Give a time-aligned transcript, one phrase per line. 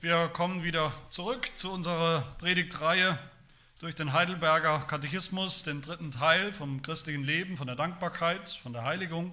[0.00, 3.18] Wir kommen wieder zurück zu unserer Predigtreihe
[3.80, 8.84] durch den Heidelberger Katechismus, den dritten Teil vom christlichen Leben, von der Dankbarkeit, von der
[8.84, 9.32] Heiligung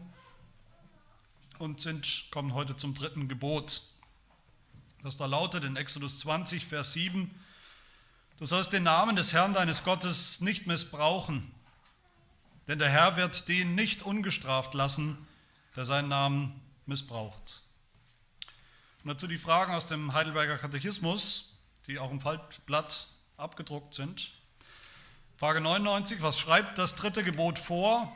[1.60, 3.84] und sind, kommen heute zum dritten Gebot.
[5.04, 7.30] Das da lautet in Exodus 20, Vers 7,
[8.40, 11.52] Du sollst den Namen des Herrn deines Gottes nicht missbrauchen,
[12.68, 15.28] denn der Herr wird den nicht ungestraft lassen,
[15.76, 17.65] der seinen Namen missbraucht.
[19.06, 23.06] Und dazu die Fragen aus dem Heidelberger Katechismus, die auch im Faltblatt
[23.38, 24.32] abgedruckt sind.
[25.38, 28.12] Frage 99, was schreibt das dritte Gebot vor?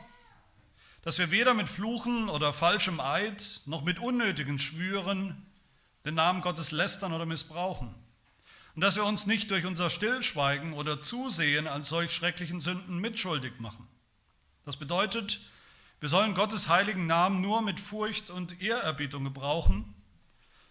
[1.02, 5.46] Dass wir weder mit Fluchen oder falschem Eid noch mit unnötigen Schwüren
[6.04, 7.94] den Namen Gottes lästern oder missbrauchen.
[8.74, 13.60] Und dass wir uns nicht durch unser Stillschweigen oder Zusehen an solch schrecklichen Sünden mitschuldig
[13.60, 13.86] machen.
[14.64, 15.40] Das bedeutet,
[16.00, 19.94] wir sollen Gottes heiligen Namen nur mit Furcht und Ehrerbietung gebrauchen,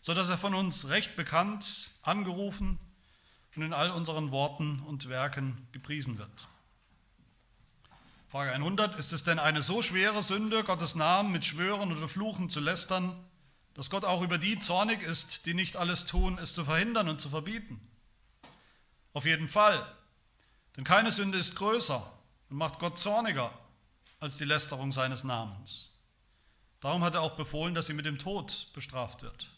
[0.02, 2.80] sodass er von uns recht bekannt, angerufen
[3.56, 6.48] und in all unseren Worten und Werken gepriesen wird.
[8.30, 8.98] Frage 100.
[9.00, 13.16] Ist es denn eine so schwere Sünde, Gottes Namen mit Schwören oder Fluchen zu lästern,
[13.74, 17.20] dass Gott auch über die zornig ist, die nicht alles tun, es zu verhindern und
[17.20, 17.80] zu verbieten?
[19.14, 19.86] Auf jeden Fall.
[20.78, 22.12] Denn keine Sünde ist größer
[22.50, 23.52] und macht Gott zorniger
[24.20, 26.00] als die Lästerung seines Namens.
[26.82, 29.50] Darum hat er auch befohlen, dass sie mit dem Tod bestraft wird.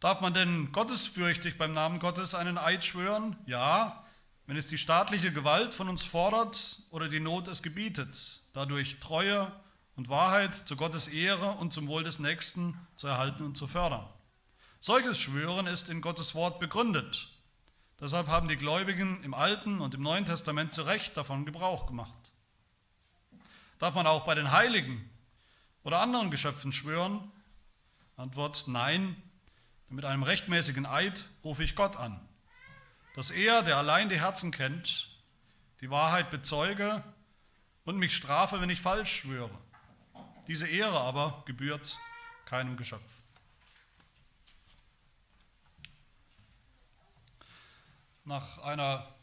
[0.00, 3.36] Darf man denn gottesfürchtig beim Namen Gottes einen Eid schwören?
[3.46, 4.04] Ja,
[4.46, 9.50] wenn es die staatliche Gewalt von uns fordert oder die Not es gebietet, dadurch Treue
[9.96, 14.06] und Wahrheit zu Gottes Ehre und zum Wohl des Nächsten zu erhalten und zu fördern.
[14.78, 17.28] Solches Schwören ist in Gottes Wort begründet
[17.98, 22.12] Deshalb haben die Gläubigen im Alten und im Neuen Testament zu Recht davon Gebrauch gemacht.
[23.78, 25.08] Darf man auch bei den Heiligen
[25.82, 27.32] oder anderen Geschöpfen schwören?
[28.16, 29.16] Antwort nein.
[29.88, 32.20] Mit einem rechtmäßigen Eid rufe ich Gott an,
[33.14, 35.08] dass er, der allein die Herzen kennt,
[35.80, 37.04] die Wahrheit bezeuge
[37.84, 39.56] und mich strafe, wenn ich falsch schwöre.
[40.48, 41.98] Diese Ehre aber gebührt
[42.46, 43.02] keinem Geschöpf.
[48.24, 49.15] Nach einer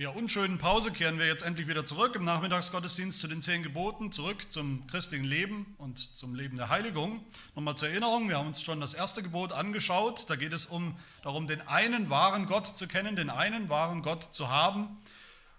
[0.00, 4.10] eher unschönen Pause kehren wir jetzt endlich wieder zurück im Nachmittagsgottesdienst zu den zehn Geboten,
[4.10, 7.22] zurück zum christlichen Leben und zum Leben der Heiligung.
[7.54, 10.30] Nochmal zur Erinnerung, wir haben uns schon das erste Gebot angeschaut.
[10.30, 14.22] Da geht es um darum, den einen wahren Gott zu kennen, den einen wahren Gott
[14.22, 14.96] zu haben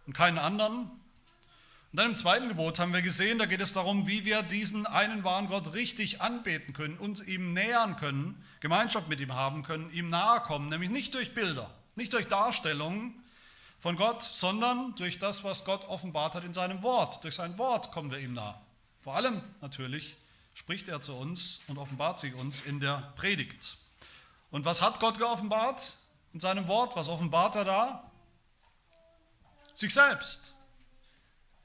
[0.07, 0.89] und keinen anderen.
[1.91, 4.87] Und dann im zweiten Gebot haben wir gesehen, da geht es darum, wie wir diesen
[4.87, 9.91] einen wahren Gott richtig anbeten können, uns ihm nähern können, Gemeinschaft mit ihm haben können,
[9.91, 13.20] ihm nahe kommen, nämlich nicht durch Bilder nicht durch Darstellungen
[13.81, 17.23] von Gott, sondern durch das, was Gott offenbart hat in seinem Wort.
[17.23, 18.61] Durch sein Wort kommen wir ihm nah.
[18.99, 20.17] Vor allem natürlich
[20.53, 23.77] spricht er zu uns und offenbart sich uns in der Predigt.
[24.51, 25.93] Und was hat Gott geoffenbart
[26.31, 26.95] in seinem Wort?
[26.95, 28.11] Was offenbart er da?
[29.73, 30.55] Sich selbst.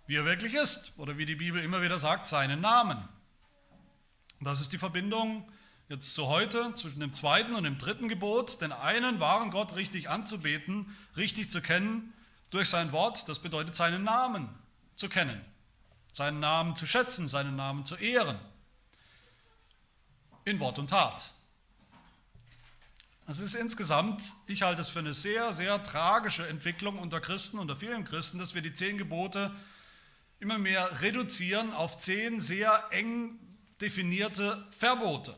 [0.06, 0.98] Wie er wirklich ist.
[0.98, 3.06] Oder wie die Bibel immer wieder sagt, seinen Namen.
[4.41, 5.47] Das ist die Verbindung
[5.88, 10.08] jetzt zu heute zwischen dem zweiten und dem dritten Gebot, den einen wahren Gott richtig
[10.08, 12.12] anzubeten, richtig zu kennen
[12.50, 14.48] durch sein Wort, das bedeutet seinen Namen
[14.97, 15.41] zu kennen,
[16.12, 18.38] seinen Namen zu schätzen, seinen Namen zu ehren,
[20.44, 21.34] in Wort und Tat.
[23.26, 27.74] Das ist insgesamt, ich halte es für eine sehr, sehr tragische Entwicklung unter Christen, unter
[27.74, 29.53] vielen Christen, dass wir die zehn Gebote
[30.38, 33.38] immer mehr reduzieren auf zehn sehr eng
[33.80, 35.36] definierte Verbote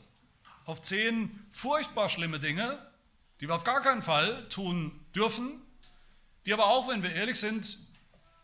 [0.69, 2.79] auf zehn furchtbar schlimme Dinge,
[3.41, 5.63] die wir auf gar keinen Fall tun dürfen,
[6.45, 7.79] die aber auch, wenn wir ehrlich sind,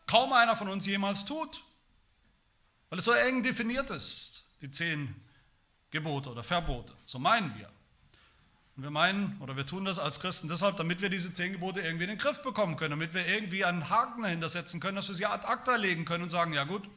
[0.06, 1.62] kaum einer von uns jemals tut,
[2.88, 5.14] weil es so eng definiert ist, die zehn
[5.90, 6.94] Gebote oder Verbote.
[7.04, 7.68] So meinen wir.
[8.76, 11.82] Und wir meinen, oder wir tun das als Christen deshalb, damit wir diese zehn Gebote
[11.82, 15.08] irgendwie in den Griff bekommen können, damit wir irgendwie einen Haken dahinter setzen können, dass
[15.08, 16.88] wir sie ad acta legen können und sagen, ja gut,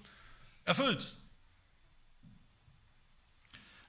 [0.63, 1.17] erfüllt,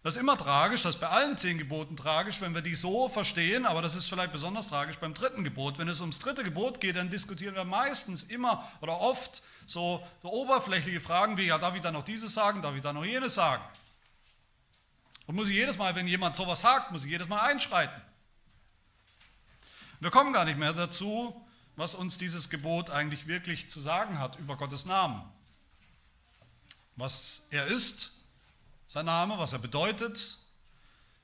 [0.08, 3.10] das ist immer tragisch, das ist bei allen zehn Geboten tragisch, wenn wir die so
[3.10, 5.76] verstehen, aber das ist vielleicht besonders tragisch beim dritten Gebot.
[5.76, 10.32] Wenn es ums dritte Gebot geht, dann diskutieren wir meistens immer oder oft so, so
[10.32, 13.34] oberflächliche Fragen wie, ja, darf ich da noch dieses sagen, darf ich da noch jenes
[13.34, 13.62] sagen?
[15.26, 18.00] Und muss ich jedes Mal, wenn jemand sowas sagt, muss ich jedes Mal einschreiten.
[20.00, 21.38] Wir kommen gar nicht mehr dazu,
[21.76, 25.22] was uns dieses Gebot eigentlich wirklich zu sagen hat über Gottes Namen.
[26.96, 28.17] Was er ist,
[28.88, 30.38] sein Name, was er bedeutet,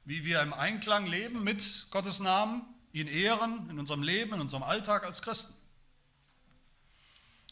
[0.04, 2.62] wie wir im Einklang leben mit Gottes Namen,
[2.92, 5.54] ihn ehren in unserem Leben, in unserem Alltag als Christen.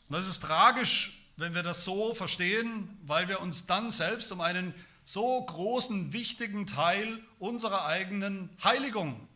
[0.09, 4.43] Und das ist tragisch, wenn wir das so verstehen, weil wir uns dann selbst um
[4.43, 4.75] einen
[5.07, 9.27] so großen, wichtigen Teil unserer eigenen Heiligung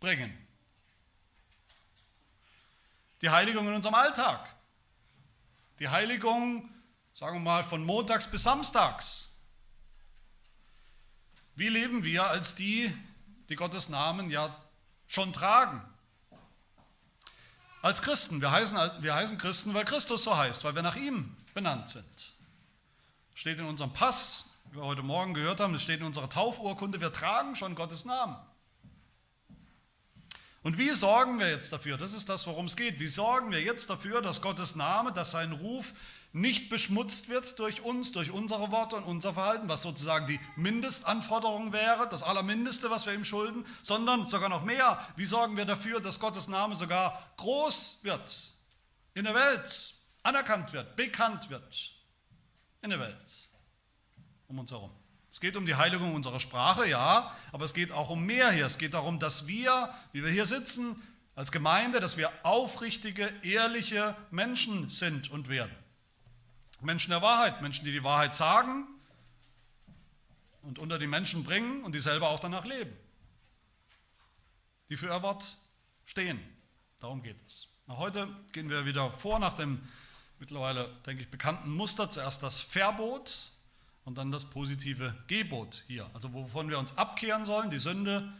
[0.00, 0.36] bringen.
[3.22, 4.54] Die Heiligung in unserem Alltag.
[5.78, 6.68] Die Heiligung,
[7.14, 9.29] sagen wir mal, von montags bis samstags.
[11.60, 12.90] Wie leben wir als die,
[13.50, 14.56] die Gottes Namen ja
[15.06, 15.82] schon tragen?
[17.82, 18.40] Als Christen.
[18.40, 22.34] Wir heißen, wir heißen Christen, weil Christus so heißt, weil wir nach ihm benannt sind.
[23.34, 26.98] Steht in unserem Pass, wie wir heute Morgen gehört haben, es steht in unserer Taufurkunde,
[27.02, 28.36] wir tragen schon Gottes Namen.
[30.62, 31.98] Und wie sorgen wir jetzt dafür?
[31.98, 33.00] Das ist das, worum es geht.
[33.00, 35.92] Wie sorgen wir jetzt dafür, dass Gottes Name, dass sein Ruf
[36.32, 41.72] nicht beschmutzt wird durch uns, durch unsere Worte und unser Verhalten, was sozusagen die Mindestanforderung
[41.72, 45.04] wäre, das Allermindeste, was wir ihm schulden, sondern sogar noch mehr.
[45.16, 48.52] Wie sorgen wir dafür, dass Gottes Name sogar groß wird
[49.14, 51.92] in der Welt, anerkannt wird, bekannt wird
[52.82, 53.50] in der Welt
[54.46, 54.92] um uns herum?
[55.30, 58.66] Es geht um die Heiligung unserer Sprache, ja, aber es geht auch um mehr hier.
[58.66, 61.00] Es geht darum, dass wir, wie wir hier sitzen,
[61.36, 65.74] als Gemeinde, dass wir aufrichtige, ehrliche Menschen sind und werden.
[66.82, 68.86] Menschen der Wahrheit, Menschen, die die Wahrheit sagen
[70.62, 72.96] und unter die Menschen bringen und die selber auch danach leben.
[74.88, 75.56] Die für ihr Wort
[76.04, 76.40] stehen.
[76.98, 77.68] Darum geht es.
[77.88, 79.80] heute gehen wir wieder vor nach dem
[80.38, 82.10] mittlerweile, denke ich, bekannten Muster.
[82.10, 83.52] Zuerst das Verbot,
[84.04, 86.10] und dann das positive Gebot hier.
[86.14, 88.32] Also wovon wir uns abkehren sollen, die Sünde,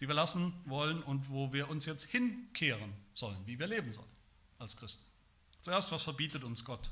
[0.00, 4.08] die wir lassen wollen und wo wir uns jetzt hinkehren sollen, wie wir leben sollen
[4.58, 5.04] als Christen.
[5.60, 6.90] Zuerst, was verbietet uns Gott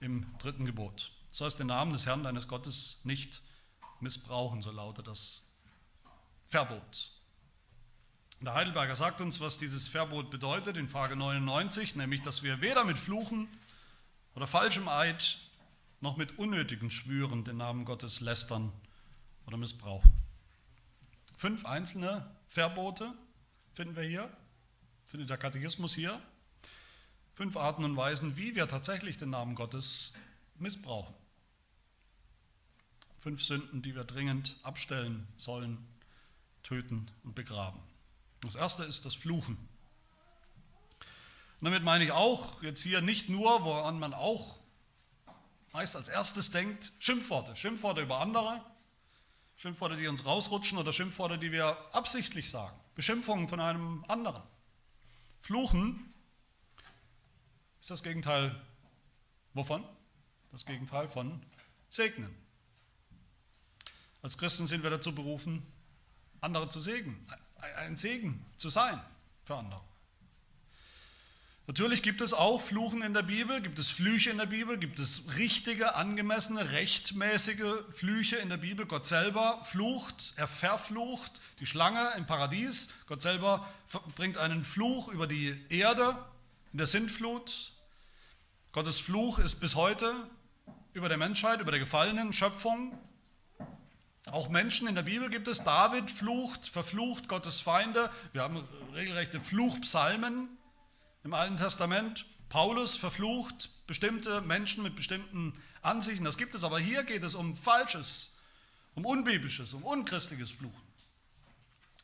[0.00, 1.12] im dritten Gebot?
[1.28, 3.42] Du sollst den Namen des Herrn deines Gottes nicht
[4.00, 5.52] missbrauchen, so lautet das
[6.46, 7.12] Verbot.
[8.40, 12.84] Der Heidelberger sagt uns, was dieses Verbot bedeutet in Frage 99, nämlich, dass wir weder
[12.84, 13.48] mit Fluchen
[14.34, 15.38] oder falschem Eid
[16.00, 18.72] noch mit unnötigen Schwüren den Namen Gottes lästern
[19.46, 20.12] oder missbrauchen.
[21.36, 23.14] Fünf einzelne Verbote
[23.72, 24.30] finden wir hier,
[25.06, 26.20] findet der Katechismus hier.
[27.36, 30.14] Fünf Arten und Weisen, wie wir tatsächlich den Namen Gottes
[30.58, 31.14] missbrauchen.
[33.18, 35.76] Fünf Sünden, die wir dringend abstellen sollen,
[36.62, 37.78] töten und begraben.
[38.40, 39.58] Das erste ist das Fluchen.
[41.60, 44.58] Und damit meine ich auch jetzt hier nicht nur, woran man auch
[45.74, 47.54] meist als erstes denkt, Schimpfworte.
[47.54, 48.64] Schimpfworte über andere,
[49.56, 52.78] Schimpfworte, die uns rausrutschen oder Schimpfworte, die wir absichtlich sagen.
[52.94, 54.42] Beschimpfungen von einem anderen.
[55.42, 56.14] Fluchen
[57.86, 58.52] ist das Gegenteil
[59.54, 59.84] wovon?
[60.50, 61.40] Das Gegenteil von
[61.88, 62.34] segnen.
[64.22, 65.64] Als Christen sind wir dazu berufen,
[66.40, 67.24] andere zu segnen,
[67.76, 69.00] ein Segen zu sein
[69.44, 69.80] für andere.
[71.68, 74.98] Natürlich gibt es auch Fluchen in der Bibel, gibt es Flüche in der Bibel, gibt
[74.98, 78.86] es richtige, angemessene, rechtmäßige Flüche in der Bibel.
[78.86, 82.94] Gott selber flucht, er verflucht die Schlange im Paradies.
[83.06, 83.72] Gott selber
[84.16, 86.18] bringt einen Fluch über die Erde
[86.72, 87.75] in der Sintflut.
[88.76, 90.28] Gottes Fluch ist bis heute
[90.92, 92.92] über der Menschheit, über der gefallenen Schöpfung.
[94.30, 95.64] Auch Menschen in der Bibel gibt es.
[95.64, 98.10] David flucht, verflucht Gottes Feinde.
[98.34, 100.50] Wir haben regelrechte Fluchpsalmen
[101.24, 102.26] im Alten Testament.
[102.50, 106.26] Paulus verflucht bestimmte Menschen mit bestimmten Ansichten.
[106.26, 108.42] Das gibt es, aber hier geht es um Falsches,
[108.94, 110.82] um Unbiblisches, um unchristliches Fluchen.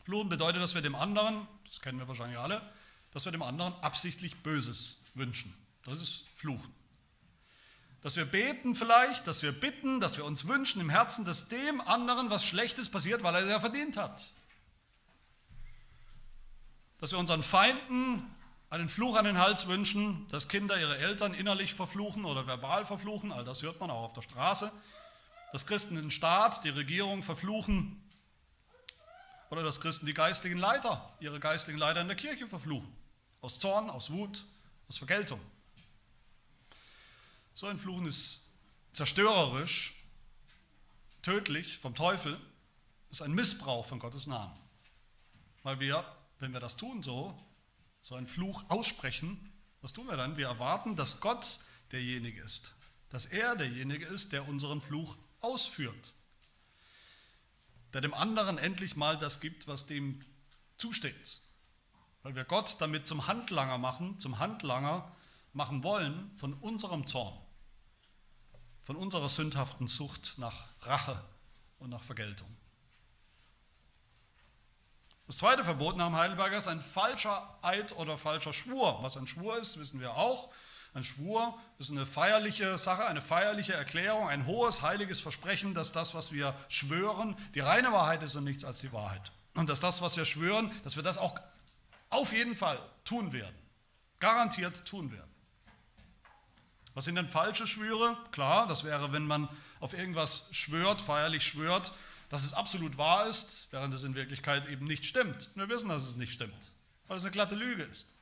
[0.05, 2.63] Fluchen bedeutet, dass wir dem anderen, das kennen wir wahrscheinlich alle,
[3.11, 5.55] dass wir dem anderen absichtlich Böses wünschen.
[5.84, 6.72] Das ist Fluchen.
[8.03, 11.81] Dass wir beten vielleicht, dass wir bitten, dass wir uns wünschen im Herzen, dass dem
[11.81, 14.32] anderen was Schlechtes passiert, weil er es ja verdient hat.
[16.98, 18.24] Dass wir unseren Feinden
[18.70, 23.31] einen Fluch an den Hals wünschen, dass Kinder ihre Eltern innerlich verfluchen oder verbal verfluchen,
[23.31, 24.72] all das hört man auch auf der Straße,
[25.53, 28.03] dass Christen den Staat, die Regierung verfluchen
[29.51, 32.91] oder dass Christen die geistlichen Leiter, ihre geistlichen Leiter in der Kirche verfluchen,
[33.43, 34.44] aus Zorn, aus Wut,
[34.89, 35.41] aus Vergeltung.
[37.55, 38.55] So ein Fluchen ist
[38.93, 39.94] zerstörerisch,
[41.21, 42.41] tödlich vom Teufel,
[43.11, 44.59] ist ein Missbrauch von Gottes Namen.
[45.63, 46.05] Weil wir,
[46.39, 47.39] wenn wir das tun so,
[48.01, 50.37] so einen Fluch aussprechen, was tun wir dann?
[50.37, 51.61] Wir erwarten, dass Gott
[51.93, 52.75] derjenige ist,
[53.11, 56.15] dass er derjenige ist, der unseren Fluch ausführt,
[57.93, 60.25] der dem anderen endlich mal das gibt, was dem
[60.79, 61.41] zusteht.
[62.23, 65.15] Weil wir Gott damit zum Handlanger machen, zum Handlanger
[65.53, 67.37] machen wollen von unserem Zorn,
[68.84, 71.22] von unserer sündhaften Sucht nach Rache
[71.79, 72.48] und nach Vergeltung.
[75.27, 78.98] Das zweite Verbot nach dem Heidelberger ist ein falscher Eid oder falscher Schwur.
[79.03, 80.53] Was ein Schwur ist, wissen wir auch.
[80.94, 86.15] Ein Schwur ist eine feierliche Sache, eine feierliche Erklärung, ein hohes, heiliges Versprechen, dass das,
[86.15, 89.32] was wir schwören, die reine Wahrheit ist und nichts als die Wahrheit.
[89.55, 91.34] und dass das, was wir schwören, dass wir das auch
[92.08, 93.56] auf jeden Fall tun werden.
[94.20, 95.31] Garantiert tun werden.
[96.94, 98.17] Was sind denn falsche Schwüre?
[98.32, 99.49] Klar, das wäre, wenn man
[99.81, 101.93] auf irgendwas schwört, feierlich schwört,
[102.29, 105.51] dass es absolut wahr ist, während es in Wirklichkeit eben nicht stimmt.
[105.55, 106.70] Wir wissen, dass es nicht stimmt,
[107.06, 108.15] weil es eine glatte Lüge ist.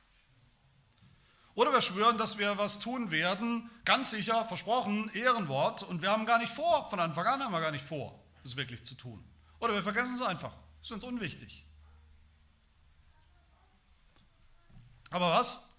[1.53, 6.25] Oder wir schwören, dass wir was tun werden, ganz sicher, versprochen, Ehrenwort, und wir haben
[6.25, 9.23] gar nicht vor, von Anfang an haben wir gar nicht vor, es wirklich zu tun.
[9.59, 11.65] Oder wir vergessen es einfach, es ist uns unwichtig.
[15.09, 15.70] Aber was?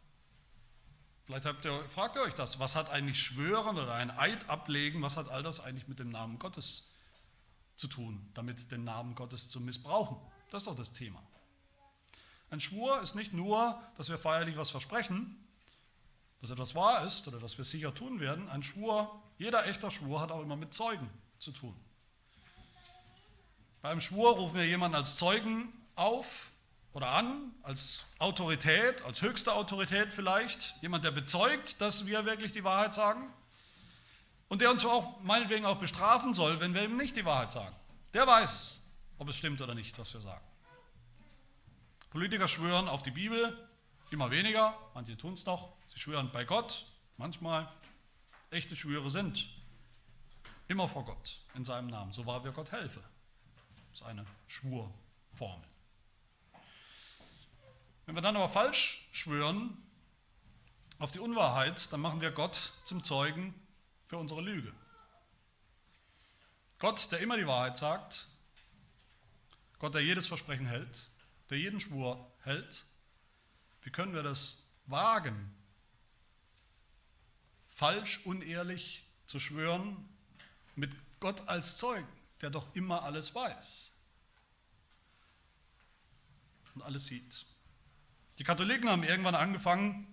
[1.32, 5.16] Vielleicht ihr, fragt ihr euch das, was hat eigentlich Schwören oder ein Eid ablegen, was
[5.16, 6.92] hat all das eigentlich mit dem Namen Gottes
[7.76, 10.18] zu tun, damit den Namen Gottes zu missbrauchen?
[10.50, 11.22] Das ist doch das Thema.
[12.50, 15.42] Ein Schwur ist nicht nur, dass wir feierlich was versprechen,
[16.42, 18.50] dass etwas wahr ist oder dass wir sicher tun werden.
[18.50, 21.08] Ein Schwur, jeder echter Schwur hat auch immer mit Zeugen
[21.38, 21.74] zu tun.
[23.80, 26.51] Beim Schwur rufen wir jemanden als Zeugen auf
[26.92, 32.64] oder an, als Autorität, als höchste Autorität vielleicht, jemand, der bezeugt, dass wir wirklich die
[32.64, 33.32] Wahrheit sagen
[34.48, 37.74] und der uns auch meinetwegen auch bestrafen soll, wenn wir ihm nicht die Wahrheit sagen.
[38.12, 38.84] Der weiß,
[39.18, 40.44] ob es stimmt oder nicht, was wir sagen.
[42.10, 43.56] Politiker schwören auf die Bibel,
[44.10, 47.70] immer weniger, manche tun es noch, Sie schwören bei Gott, manchmal.
[48.50, 49.48] Echte Schwüre sind
[50.68, 53.00] immer vor Gott in seinem Namen, so wahr wir Gott helfe.
[53.90, 55.68] Das ist eine Schwurformel.
[58.06, 59.76] Wenn wir dann aber falsch schwören
[60.98, 63.54] auf die Unwahrheit, dann machen wir Gott zum Zeugen
[64.08, 64.72] für unsere Lüge.
[66.78, 68.26] Gott, der immer die Wahrheit sagt,
[69.78, 71.10] Gott, der jedes Versprechen hält,
[71.50, 72.84] der jeden Schwur hält,
[73.82, 75.54] wie können wir das wagen,
[77.68, 80.08] falsch, unehrlich zu schwören
[80.76, 82.06] mit Gott als Zeugen,
[82.40, 83.92] der doch immer alles weiß
[86.74, 87.46] und alles sieht.
[88.38, 90.06] Die Katholiken haben irgendwann angefangen,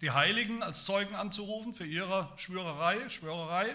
[0.00, 3.74] die Heiligen als Zeugen anzurufen für ihre Schwörerei, Schwörerei.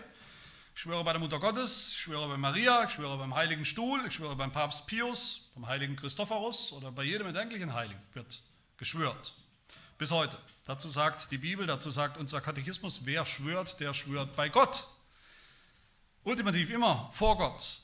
[0.73, 4.05] Ich schwöre bei der Mutter Gottes, ich schwöre bei Maria, ich schwöre beim Heiligen Stuhl,
[4.07, 8.41] ich schwöre beim Papst Pius, beim Heiligen Christophorus oder bei jedem erdenklichen Heiligen wird
[8.77, 9.35] geschwört.
[9.97, 10.37] Bis heute.
[10.65, 14.87] Dazu sagt die Bibel, dazu sagt unser Katechismus, wer schwört, der schwört bei Gott.
[16.23, 17.80] Ultimativ immer vor Gott.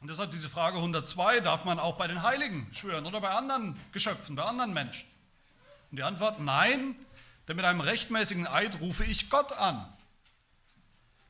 [0.00, 3.78] Und deshalb diese Frage 102, darf man auch bei den Heiligen schwören oder bei anderen
[3.92, 5.06] Geschöpfen, bei anderen Menschen?
[5.90, 6.94] Und die Antwort, nein,
[7.46, 9.92] denn mit einem rechtmäßigen Eid rufe ich Gott an,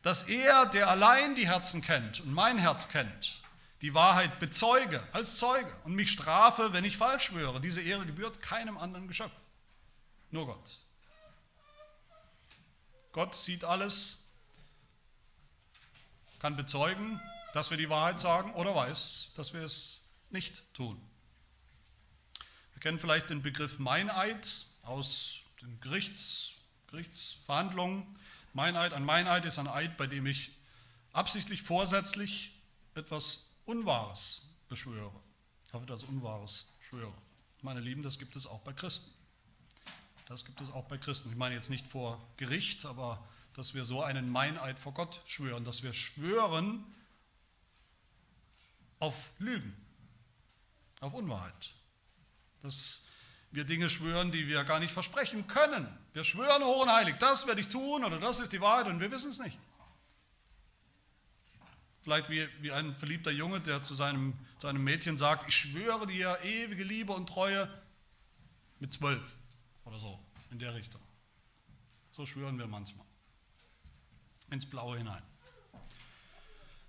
[0.03, 3.43] dass er, der allein die Herzen kennt und mein Herz kennt,
[3.83, 7.61] die Wahrheit bezeuge als Zeuge und mich strafe, wenn ich falsch schwöre.
[7.61, 9.33] Diese Ehre gebührt keinem anderen Geschöpf.
[10.31, 10.71] Nur Gott.
[13.13, 14.29] Gott sieht alles,
[16.39, 17.21] kann bezeugen,
[17.53, 21.01] dass wir die Wahrheit sagen oder weiß, dass wir es nicht tun.
[22.75, 26.55] Wir kennen vielleicht den Begriff Meineid aus den Gerichts,
[26.89, 28.19] Gerichtsverhandlungen.
[28.53, 30.53] Meineid, ein Meineid ist ein Eid, bei dem ich
[31.13, 32.53] absichtlich, vorsätzlich
[32.95, 35.13] etwas Unwahres beschwöre.
[35.67, 37.15] Ich hoffe, das Unwahres schwöre.
[37.63, 39.11] Meine Lieben, das gibt es auch bei Christen.
[40.27, 41.31] Das gibt es auch bei Christen.
[41.31, 43.23] Ich meine jetzt nicht vor Gericht, aber
[43.55, 46.85] dass wir so einen Meineid vor Gott schwören, dass wir schwören
[49.01, 49.75] auf Lügen,
[51.01, 51.75] auf Unwahrheit.
[52.63, 53.09] Dass
[53.51, 55.89] wir Dinge schwören, die wir gar nicht versprechen können.
[56.13, 59.01] Wir schwören hoch und heilig, das werde ich tun oder das ist die Wahrheit und
[59.01, 59.59] wir wissen es nicht.
[62.03, 66.07] Vielleicht wie, wie ein verliebter Junge, der zu seinem, zu einem Mädchen sagt, ich schwöre
[66.07, 67.69] dir ewige Liebe und Treue
[68.79, 69.37] mit zwölf
[69.85, 70.19] oder so,
[70.51, 71.03] in der Richtung.
[72.11, 73.07] So schwören wir manchmal.
[74.51, 75.23] Ins Blaue hinein.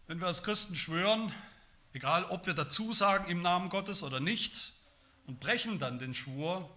[0.08, 1.32] Wenn wir als Christen schwören,
[1.94, 4.74] egal ob wir dazu sagen im Namen Gottes oder nicht,
[5.28, 6.70] und brechen dann den Schwur,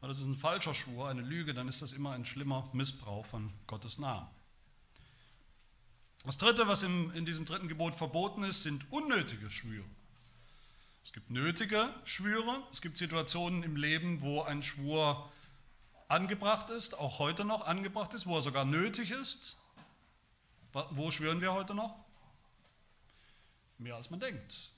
[0.00, 3.26] weil das ist ein falscher Schwur, eine Lüge, dann ist das immer ein schlimmer Missbrauch
[3.26, 4.28] von Gottes Namen.
[6.24, 9.84] Das Dritte, was im, in diesem dritten Gebot verboten ist, sind unnötige Schwüre.
[11.04, 15.30] Es gibt nötige Schwüre, es gibt Situationen im Leben, wo ein Schwur
[16.08, 19.58] angebracht ist, auch heute noch angebracht ist, wo er sogar nötig ist.
[20.90, 22.03] Wo schwören wir heute noch?
[23.78, 24.72] Mehr als man denkt.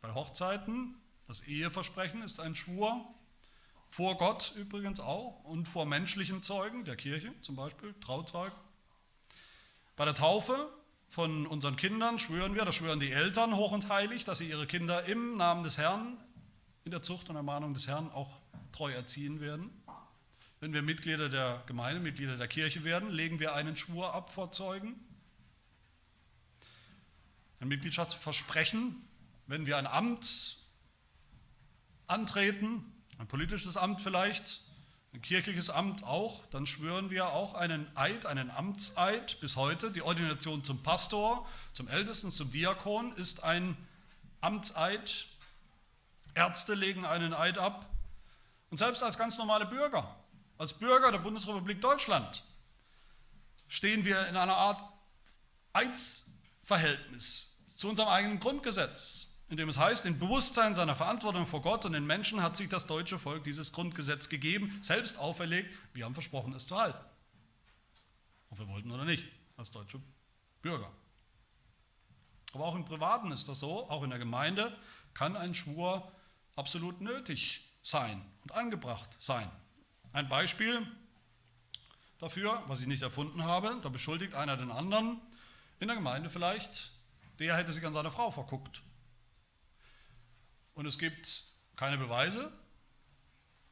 [0.00, 0.94] Bei Hochzeiten,
[1.26, 3.04] das Eheversprechen ist ein Schwur,
[3.88, 8.56] vor Gott übrigens auch und vor menschlichen Zeugen, der Kirche zum Beispiel, Trauzeugen.
[9.96, 10.70] Bei der Taufe
[11.08, 14.66] von unseren Kindern schwören wir, das schwören die Eltern hoch und heilig, dass sie ihre
[14.66, 16.18] Kinder im Namen des Herrn,
[16.84, 18.40] in der Zucht und Ermahnung des Herrn auch
[18.72, 19.70] treu erziehen werden.
[20.60, 24.50] Wenn wir Mitglieder der Gemeinde, Mitglieder der Kirche werden, legen wir einen Schwur ab vor
[24.50, 25.05] Zeugen.
[27.60, 29.06] Ein Mitgliedschaftsversprechen
[29.46, 30.58] wenn wir ein Amt
[32.06, 34.60] antreten, ein politisches Amt vielleicht,
[35.12, 39.90] ein kirchliches Amt auch, dann schwören wir auch einen Eid, einen Amtseid bis heute.
[39.90, 43.76] Die Ordination zum Pastor, zum Ältesten, zum Diakon ist ein
[44.40, 45.26] Amtseid.
[46.34, 47.88] Ärzte legen einen Eid ab.
[48.70, 50.14] Und selbst als ganz normale Bürger,
[50.58, 52.44] als Bürger der Bundesrepublik Deutschland,
[53.68, 54.82] stehen wir in einer Art
[56.66, 61.84] Eidsverhältnis zu unserem eigenen Grundgesetz in dem es heißt, im Bewusstsein seiner Verantwortung vor Gott
[61.84, 65.72] und den Menschen hat sich das deutsche Volk dieses Grundgesetz gegeben, selbst auferlegt.
[65.92, 66.98] Wir haben versprochen, es zu halten.
[68.50, 70.00] Ob wir wollten oder nicht, als deutsche
[70.62, 70.90] Bürger.
[72.54, 74.76] Aber auch im Privaten ist das so, auch in der Gemeinde
[75.14, 76.10] kann ein Schwur
[76.56, 79.48] absolut nötig sein und angebracht sein.
[80.12, 80.84] Ein Beispiel
[82.18, 85.20] dafür, was ich nicht erfunden habe, da beschuldigt einer den anderen,
[85.80, 86.92] in der Gemeinde vielleicht,
[87.38, 88.82] der hätte sich an seine Frau verguckt
[90.74, 91.42] und es gibt
[91.74, 92.52] keine Beweise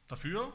[0.07, 0.51] dafür,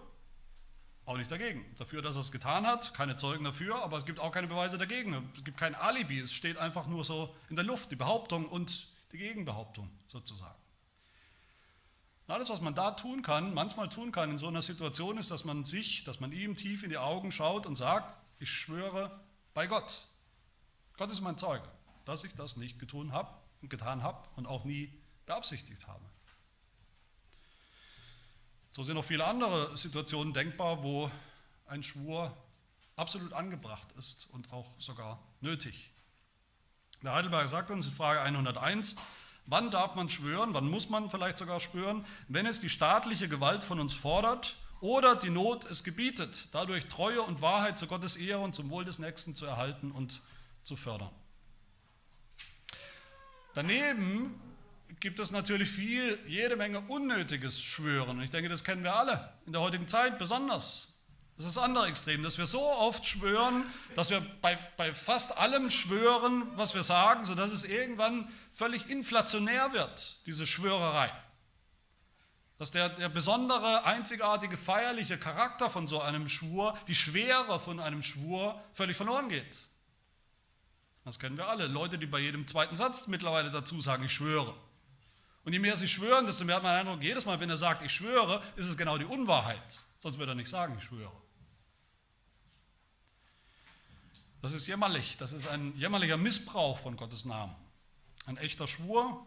[1.07, 1.65] auch nicht dagegen.
[1.79, 4.77] Dafür, dass er es getan hat, keine Zeugen dafür, aber es gibt auch keine Beweise
[4.77, 5.33] dagegen.
[5.37, 8.89] Es gibt kein Alibi, es steht einfach nur so in der Luft, die Behauptung und
[9.13, 10.59] die Gegenbehauptung sozusagen.
[12.27, 15.31] Und alles, was man da tun kann, manchmal tun kann in so einer Situation, ist,
[15.31, 19.21] dass man sich, dass man ihm tief in die Augen schaut und sagt, ich schwöre
[19.55, 20.07] bei Gott.
[21.01, 21.67] Gott ist mein Zeuge,
[22.05, 23.31] dass ich das nicht getan habe
[23.63, 24.93] und getan habe und auch nie
[25.25, 26.05] beabsichtigt habe.
[28.73, 31.11] So sind noch viele andere Situationen denkbar, wo
[31.65, 32.37] ein Schwur
[32.97, 35.91] absolut angebracht ist und auch sogar nötig.
[37.03, 38.97] Der Heidelberg sagt uns in Frage 101,
[39.47, 43.65] wann darf man schwören, wann muss man vielleicht sogar schwören, wenn es die staatliche Gewalt
[43.65, 48.41] von uns fordert oder die Not es gebietet, dadurch Treue und Wahrheit zu Gottes Ehre
[48.41, 50.21] und zum Wohl des Nächsten zu erhalten und
[50.63, 51.11] zu fördern.
[53.55, 54.41] Daneben
[55.01, 58.19] gibt es natürlich viel, jede Menge unnötiges Schwören.
[58.19, 60.89] Und ich denke, das kennen wir alle, in der heutigen Zeit besonders.
[61.37, 65.39] Das ist das andere Extrem, dass wir so oft schwören, dass wir bei, bei fast
[65.39, 71.11] allem schwören, was wir sagen, sodass es irgendwann völlig inflationär wird, diese Schwörerei.
[72.59, 78.03] Dass der, der besondere, einzigartige, feierliche Charakter von so einem Schwur, die Schwere von einem
[78.03, 79.57] Schwur völlig verloren geht.
[81.05, 81.67] Das kennen wir alle.
[81.67, 84.55] Leute, die bei jedem zweiten Satz mittlerweile dazu sagen, ich schwöre.
[85.45, 87.57] Und je mehr sie schwören, desto mehr hat man den Eindruck, jedes Mal, wenn er
[87.57, 89.85] sagt, ich schwöre, ist es genau die Unwahrheit.
[89.99, 91.13] Sonst würde er nicht sagen, ich schwöre.
[94.43, 95.17] Das ist jämmerlich.
[95.17, 97.55] Das ist ein jämmerlicher Missbrauch von Gottes Namen.
[98.27, 99.27] Ein echter Schwur,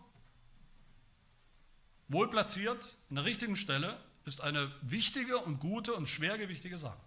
[2.07, 6.99] wohl platziert, an der richtigen Stelle, ist eine wichtige und gute und schwergewichtige Sache.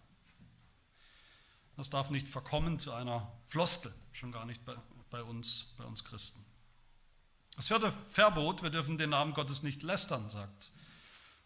[1.76, 4.74] Das darf nicht verkommen zu einer Floskel, schon gar nicht bei,
[5.10, 6.44] bei uns, bei uns Christen.
[7.56, 10.72] Das vierte Verbot, wir dürfen den Namen Gottes nicht lästern, sagt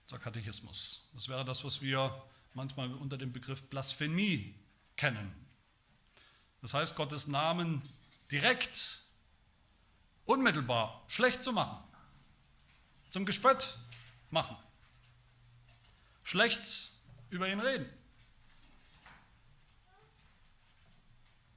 [0.05, 1.09] unser Katechismus.
[1.15, 2.23] Das wäre das, was wir
[2.55, 4.55] manchmal unter dem Begriff Blasphemie
[4.97, 5.33] kennen.
[6.63, 7.83] Das heißt, Gottes Namen
[8.31, 9.03] direkt,
[10.27, 11.83] unmittelbar schlecht zu machen,
[13.11, 13.79] zum Gespött
[14.31, 14.57] machen,
[16.23, 16.91] schlecht
[17.31, 17.89] über ihn reden.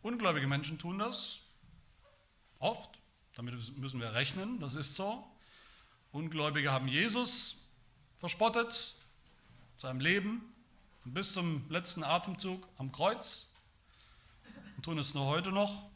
[0.03, 1.39] Ungläubige Menschen tun das
[2.59, 3.03] oft
[3.35, 5.25] damit müssen wir rechnen, das ist so.
[6.11, 7.67] Ungläubige haben Jesus
[8.17, 8.93] verspottet,
[9.77, 10.53] seinem Leben
[11.03, 13.55] bis zum letzten Atemzug am Kreuz
[14.77, 15.89] und tun es nur heute noch.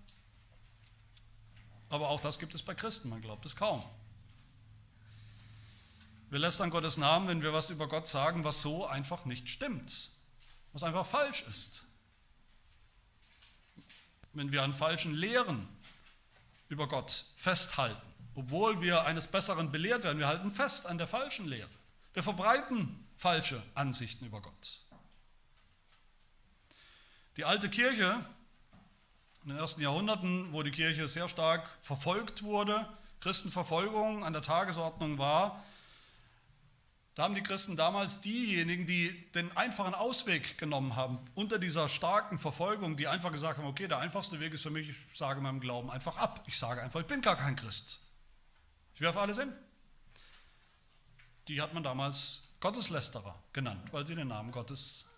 [1.89, 3.83] Aber auch das gibt es bei Christen, man glaubt es kaum.
[6.29, 10.11] Wir lästern Gottes Namen, wenn wir was über Gott sagen, was so einfach nicht stimmt,
[10.73, 11.86] was einfach falsch ist.
[14.37, 15.67] Wenn wir an falschen Lehren
[16.69, 18.07] über Gott festhalten.
[18.35, 21.69] Obwohl wir eines Besseren belehrt werden, wir halten fest an der falschen Lehre.
[22.13, 24.81] Wir verbreiten falsche Ansichten über Gott.
[27.37, 28.23] Die alte Kirche
[29.41, 32.87] in den ersten Jahrhunderten, wo die Kirche sehr stark verfolgt wurde,
[33.21, 35.65] Christenverfolgung an der Tagesordnung war,
[37.17, 42.37] da haben die Christen damals diejenigen, die den einfachen Ausweg genommen haben, unter dieser starken
[42.37, 45.59] Verfolgung, die einfach gesagt haben, okay, der einfachste Weg ist für mich, ich sage meinem
[45.59, 46.43] Glauben einfach ab.
[46.45, 47.99] Ich sage einfach, ich bin gar kein Christ.
[48.93, 49.51] Ich werfe alles hin.
[51.47, 55.09] Die hat man damals Gotteslästerer genannt, weil sie den Namen Gottes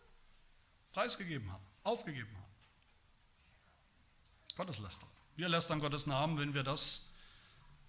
[0.93, 2.53] preisgegeben haben, aufgegeben haben.
[4.55, 5.11] Gotteslästerer.
[5.35, 7.11] Wir lästern Gottes Namen, wenn wir das,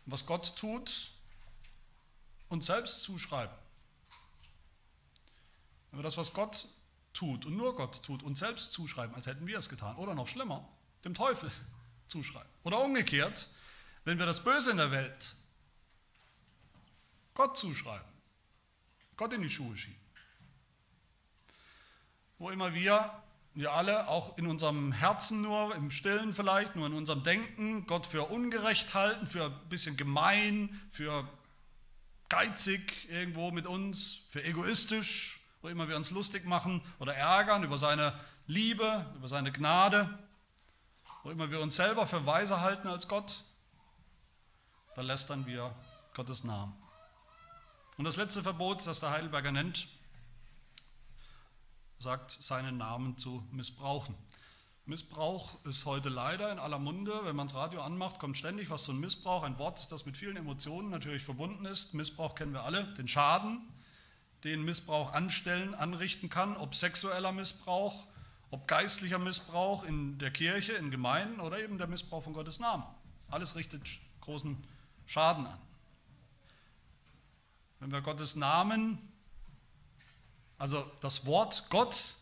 [0.07, 1.13] was Gott tut,
[2.49, 3.60] uns selbst zuschreiben.
[5.91, 6.67] Wenn wir das, was Gott
[7.13, 9.97] tut und nur Gott tut, uns selbst zuschreiben, als hätten wir es getan.
[9.97, 10.69] Oder noch schlimmer,
[11.05, 11.51] dem Teufel
[12.07, 12.49] zuschreiben.
[12.63, 13.49] Oder umgekehrt,
[14.05, 15.35] wenn wir das Böse in der Welt
[17.35, 18.09] Gott zuschreiben,
[19.17, 20.01] Gott in die Schuhe schieben.
[22.39, 23.23] Wo immer wir,
[23.55, 28.07] wir alle, auch in unserem Herzen nur, im Stillen vielleicht, nur in unserem Denken, Gott
[28.07, 31.29] für ungerecht halten, für ein bisschen gemein, für
[32.29, 37.79] geizig irgendwo mit uns, für egoistisch, wo immer wir uns lustig machen oder ärgern über
[37.79, 40.19] seine Liebe, über seine Gnade,
[41.23, 43.45] wo immer wir uns selber für weiser halten als Gott,
[44.95, 45.75] da lästern wir
[46.15, 46.75] Gottes Namen.
[47.97, 49.89] Und das letzte Verbot, das der Heidelberger nennt,
[51.99, 54.15] sagt, seinen Namen zu missbrauchen.
[54.87, 57.21] Missbrauch ist heute leider in aller Munde.
[57.25, 59.43] Wenn man das Radio anmacht, kommt ständig was zum Missbrauch.
[59.43, 61.95] Ein Wort, das mit vielen Emotionen natürlich verbunden ist.
[61.95, 62.93] Missbrauch kennen wir alle.
[62.95, 63.70] Den Schaden,
[64.45, 66.57] den Missbrauch anstellen, anrichten kann.
[66.57, 68.07] Ob sexueller Missbrauch,
[68.51, 72.85] ob geistlicher Missbrauch in der Kirche, in Gemeinden oder eben der Missbrauch von Gottes Namen.
[73.29, 73.83] Alles richtet
[74.21, 74.57] großen
[75.07, 75.59] Schaden an.
[77.79, 78.99] Wenn wir Gottes Namen,
[80.59, 82.15] also das Wort Gott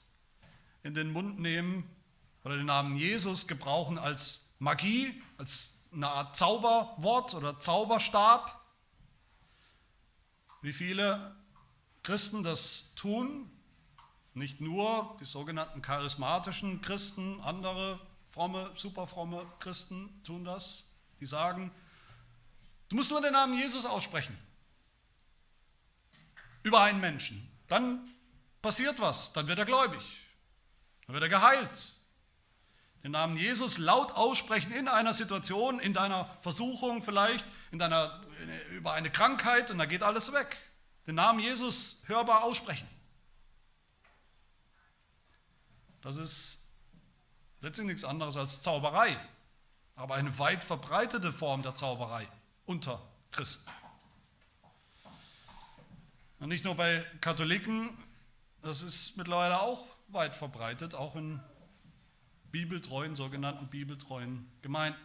[0.83, 1.89] in den Mund nehmen
[2.45, 8.61] oder den Namen Jesus gebrauchen als Magie, als eine Art Zauberwort oder Zauberstab,
[10.63, 11.35] wie viele
[12.09, 13.51] Christen das tun,
[14.33, 20.91] nicht nur die sogenannten charismatischen Christen, andere fromme, superfromme Christen tun das,
[21.21, 21.71] die sagen,
[22.89, 24.35] du musst nur den Namen Jesus aussprechen
[26.63, 27.47] über einen Menschen.
[27.67, 28.09] Dann
[28.63, 30.01] passiert was, dann wird er gläubig,
[31.05, 31.93] dann wird er geheilt.
[33.05, 38.23] Den Namen Jesus laut aussprechen in einer Situation, in deiner Versuchung vielleicht, in deiner,
[38.71, 40.57] über eine Krankheit und da geht alles weg.
[41.09, 42.87] Den Namen Jesus hörbar aussprechen.
[46.03, 46.71] Das ist
[47.63, 49.19] letztlich nichts anderes als Zauberei,
[49.97, 52.29] aber eine weit verbreitete Form der Zauberei
[52.67, 53.01] unter
[53.33, 53.71] Christen.
[56.41, 57.89] Und nicht nur bei Katholiken,
[58.61, 61.41] das ist mittlerweile auch weit verbreitet, auch in
[62.53, 65.01] bibeltreuen, sogenannten bibeltreuen Gemeinden.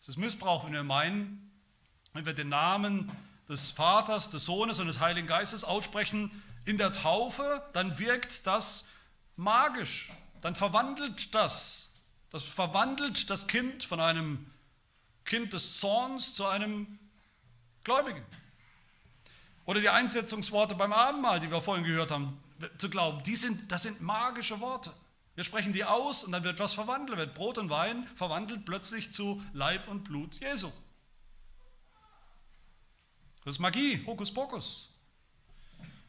[0.00, 1.52] Es ist Missbrauch, wenn wir meinen,
[2.14, 3.12] wenn wir den Namen
[3.48, 8.88] des Vaters, des Sohnes und des Heiligen Geistes aussprechen in der Taufe, dann wirkt das
[9.36, 10.12] magisch.
[10.40, 11.94] Dann verwandelt das.
[12.30, 14.46] Das verwandelt das Kind von einem
[15.24, 16.98] Kind des Zorns zu einem
[17.84, 18.24] Gläubigen.
[19.64, 22.42] Oder die Einsetzungsworte beim Abendmahl, die wir vorhin gehört haben,
[22.78, 24.92] zu glauben, die sind, das sind magische Worte.
[25.34, 29.12] Wir sprechen die aus und dann wird was verwandelt, wird Brot und Wein verwandelt plötzlich
[29.12, 30.70] zu Leib und Blut Jesu.
[33.44, 34.90] Das ist Magie, Hokuspokus.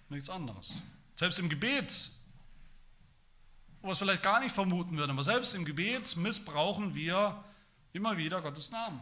[0.09, 0.81] Nichts anderes.
[1.15, 1.87] Selbst im Gebet,
[3.91, 7.43] es vielleicht gar nicht vermuten würden, aber selbst im Gebet missbrauchen wir
[7.91, 9.01] immer wieder Gottes Namen.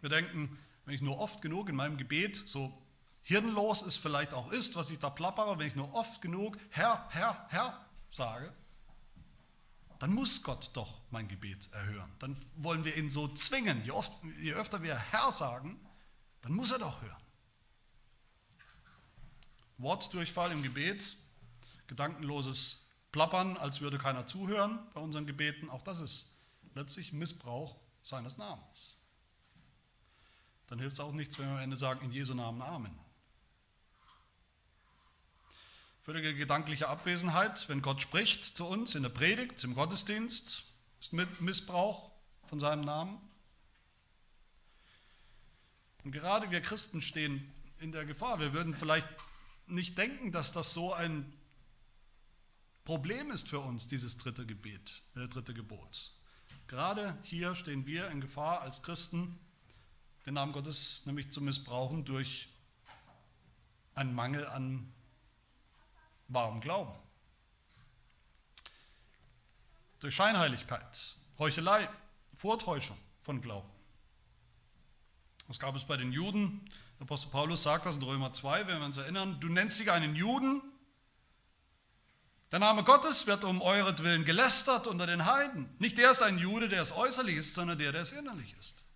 [0.00, 2.76] Wir denken, wenn ich nur oft genug in meinem Gebet, so
[3.22, 7.06] hirnlos es vielleicht auch ist, was ich da plappere, wenn ich nur oft genug Herr,
[7.10, 8.52] Herr, Herr sage,
[9.98, 12.10] dann muss Gott doch mein Gebet erhören.
[12.18, 13.84] Dann wollen wir ihn so zwingen.
[13.84, 15.78] Je, oft, je öfter wir Herr sagen,
[16.42, 17.22] dann muss er doch hören.
[19.78, 21.16] Wortdurchfall im Gebet,
[21.86, 26.36] gedankenloses Plappern, als würde keiner zuhören bei unseren Gebeten, auch das ist
[26.74, 29.02] letztlich Missbrauch seines Namens
[30.72, 32.98] dann hilft es auch nichts, wenn wir am Ende sagen, in Jesu Namen Amen.
[36.00, 40.64] Völlige gedankliche Abwesenheit, wenn Gott spricht zu uns in der Predigt, im Gottesdienst,
[40.98, 42.10] ist Missbrauch
[42.46, 43.20] von seinem Namen.
[46.04, 48.40] Und gerade wir Christen stehen in der Gefahr.
[48.40, 49.08] Wir würden vielleicht
[49.66, 51.32] nicht denken, dass das so ein
[52.84, 56.12] Problem ist für uns, dieses dritte Gebet, äh, dritte Gebot.
[56.66, 59.38] Gerade hier stehen wir in Gefahr als Christen,
[60.26, 62.48] den Namen Gottes nämlich zu missbrauchen durch
[63.94, 64.92] einen Mangel an
[66.28, 66.98] wahrem Glauben.
[70.00, 71.88] Durch Scheinheiligkeit, Heuchelei,
[72.36, 73.71] Vortäuschung von Glauben.
[75.52, 76.62] Das gab es bei den Juden.
[76.98, 79.38] Der Apostel Paulus sagt das in Römer 2, wenn wir uns erinnern.
[79.38, 80.62] Du nennst dich einen Juden.
[82.50, 85.68] Der Name Gottes wird um euretwillen gelästert unter den Heiden.
[85.78, 88.86] Nicht der ist ein Jude, der es äußerlich ist, sondern der, der es innerlich ist.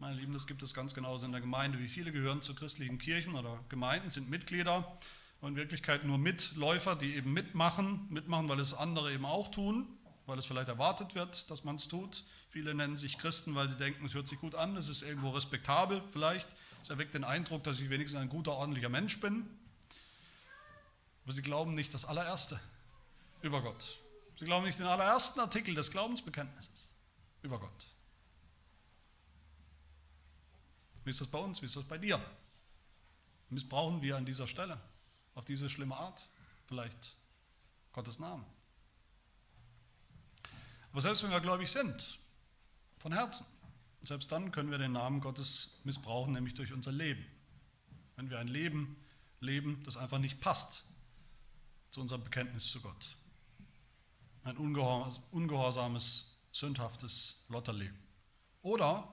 [0.00, 1.78] Meine Lieben, das gibt es ganz genauso in der Gemeinde.
[1.78, 4.92] Wie viele gehören zu christlichen Kirchen oder Gemeinden, sind Mitglieder
[5.40, 9.86] und in Wirklichkeit nur Mitläufer, die eben mitmachen, mitmachen, weil es andere eben auch tun,
[10.26, 12.24] weil es vielleicht erwartet wird, dass man es tut.
[12.50, 15.30] Viele nennen sich Christen, weil sie denken, es hört sich gut an, es ist irgendwo
[15.30, 16.48] respektabel vielleicht.
[16.82, 19.48] Es erweckt den Eindruck, dass ich wenigstens ein guter, ordentlicher Mensch bin.
[21.24, 22.58] Aber sie glauben nicht das allererste
[23.42, 23.98] über Gott.
[24.38, 26.92] Sie glauben nicht den allerersten Artikel des Glaubensbekenntnisses
[27.42, 27.86] über Gott.
[31.04, 31.60] Wie ist das bei uns?
[31.60, 32.24] Wie ist das bei dir?
[33.50, 34.80] Missbrauchen wir an dieser Stelle,
[35.34, 36.28] auf diese schlimme Art,
[36.66, 37.14] vielleicht
[37.92, 38.44] Gottes Namen?
[40.92, 42.18] Aber selbst wenn wir gläubig sind,
[42.98, 43.46] von Herzen,
[44.02, 47.24] selbst dann können wir den Namen Gottes missbrauchen, nämlich durch unser Leben.
[48.16, 48.96] Wenn wir ein Leben
[49.40, 50.84] leben, das einfach nicht passt
[51.90, 53.16] zu unserem Bekenntnis zu Gott.
[54.44, 57.98] Ein ungehorsames, sündhaftes Lotterleben.
[58.62, 59.12] Oder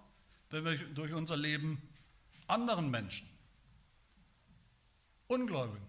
[0.50, 1.82] wenn wir durch unser Leben
[2.48, 3.28] anderen Menschen,
[5.28, 5.86] Ungläubigen,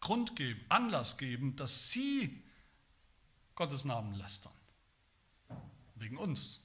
[0.00, 2.42] Grund geben, Anlass geben, dass sie
[3.56, 4.52] Gottes Namen lästern.
[5.96, 6.62] Wegen uns.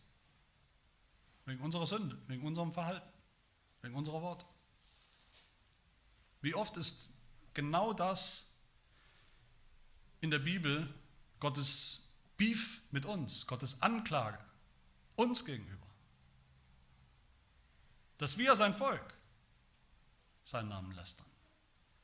[1.45, 3.09] Wegen unserer Sünde, wegen unserem Verhalten,
[3.81, 4.45] wegen unserer Worte.
[6.41, 7.13] Wie oft ist
[7.53, 8.53] genau das
[10.21, 10.93] in der Bibel
[11.39, 14.43] Gottes Beef mit uns, Gottes Anklage
[15.15, 15.87] uns gegenüber?
[18.17, 19.17] Dass wir sein Volk
[20.43, 21.27] seinen Namen lästern,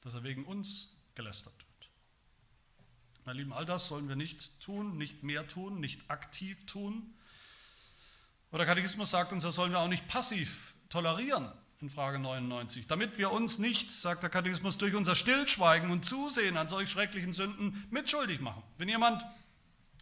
[0.01, 1.89] dass er wegen uns gelästert wird.
[3.25, 7.13] Meine Lieben, all das sollen wir nicht tun, nicht mehr tun, nicht aktiv tun.
[8.49, 12.87] Und der Katechismus sagt uns, das sollen wir auch nicht passiv tolerieren in Frage 99,
[12.87, 17.33] damit wir uns nicht, sagt der Katechismus, durch unser Stillschweigen und Zusehen an solch schrecklichen
[17.33, 18.63] Sünden mitschuldig machen.
[18.77, 19.23] Wenn jemand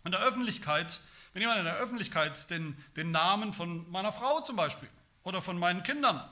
[0.06, 1.02] in der Öffentlichkeit,
[1.34, 4.88] wenn jemand in der Öffentlichkeit den, den Namen von meiner Frau zum Beispiel
[5.24, 6.24] oder von meinen Kindern,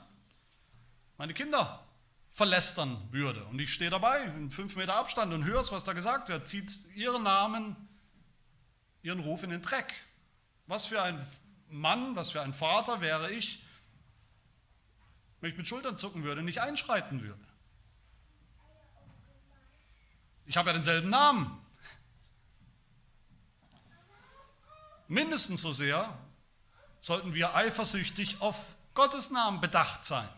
[1.18, 1.84] meine Kinder
[2.30, 5.92] verlästern würde und ich stehe dabei in fünf Meter Abstand und höre es, was da
[5.92, 7.76] gesagt wird, zieht ihren Namen,
[9.02, 9.92] ihren Ruf in den Dreck.
[10.66, 11.24] Was für ein
[11.74, 13.62] Mann, was für ein Vater wäre ich,
[15.40, 17.44] wenn ich mit Schultern zucken würde, nicht einschreiten würde.
[20.46, 21.60] Ich habe ja denselben Namen.
[25.08, 26.16] Mindestens so sehr
[27.00, 30.28] sollten wir eifersüchtig auf Gottes Namen bedacht sein.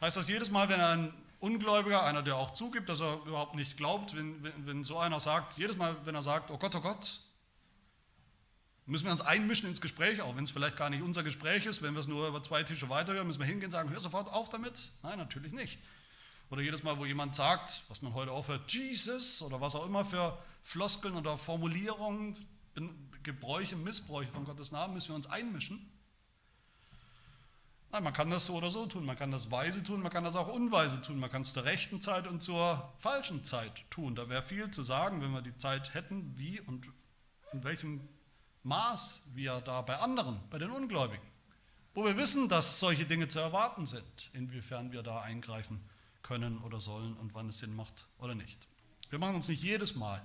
[0.00, 3.76] Heißt das jedes Mal, wenn ein Ungläubiger, einer, der auch zugibt, dass er überhaupt nicht
[3.76, 6.80] glaubt, wenn, wenn, wenn so einer sagt, jedes Mal, wenn er sagt, oh Gott, oh
[6.80, 7.20] Gott,
[8.88, 11.82] Müssen wir uns einmischen ins Gespräch, auch wenn es vielleicht gar nicht unser Gespräch ist,
[11.82, 14.28] wenn wir es nur über zwei Tische weiterhören, müssen wir hingehen und sagen, hör sofort
[14.32, 14.92] auf damit?
[15.02, 15.80] Nein, natürlich nicht.
[16.50, 19.84] Oder jedes Mal, wo jemand sagt, was man heute auch hört, Jesus oder was auch
[19.84, 22.36] immer für Floskeln oder Formulierungen,
[23.24, 25.90] Gebräuche, Missbräuche von Gottes Namen, müssen wir uns einmischen.
[27.90, 29.04] Nein, man kann das so oder so tun.
[29.04, 31.18] Man kann das weise tun, man kann das auch unweise tun.
[31.18, 34.14] Man kann es zur rechten Zeit und zur falschen Zeit tun.
[34.14, 36.86] Da wäre viel zu sagen, wenn wir die Zeit hätten, wie und
[37.52, 38.08] in welchem
[38.66, 41.24] Maß wir da bei anderen, bei den Ungläubigen,
[41.94, 45.80] wo wir wissen, dass solche Dinge zu erwarten sind, inwiefern wir da eingreifen
[46.22, 48.66] können oder sollen und wann es Sinn macht oder nicht.
[49.08, 50.20] Wir machen uns nicht jedes Mal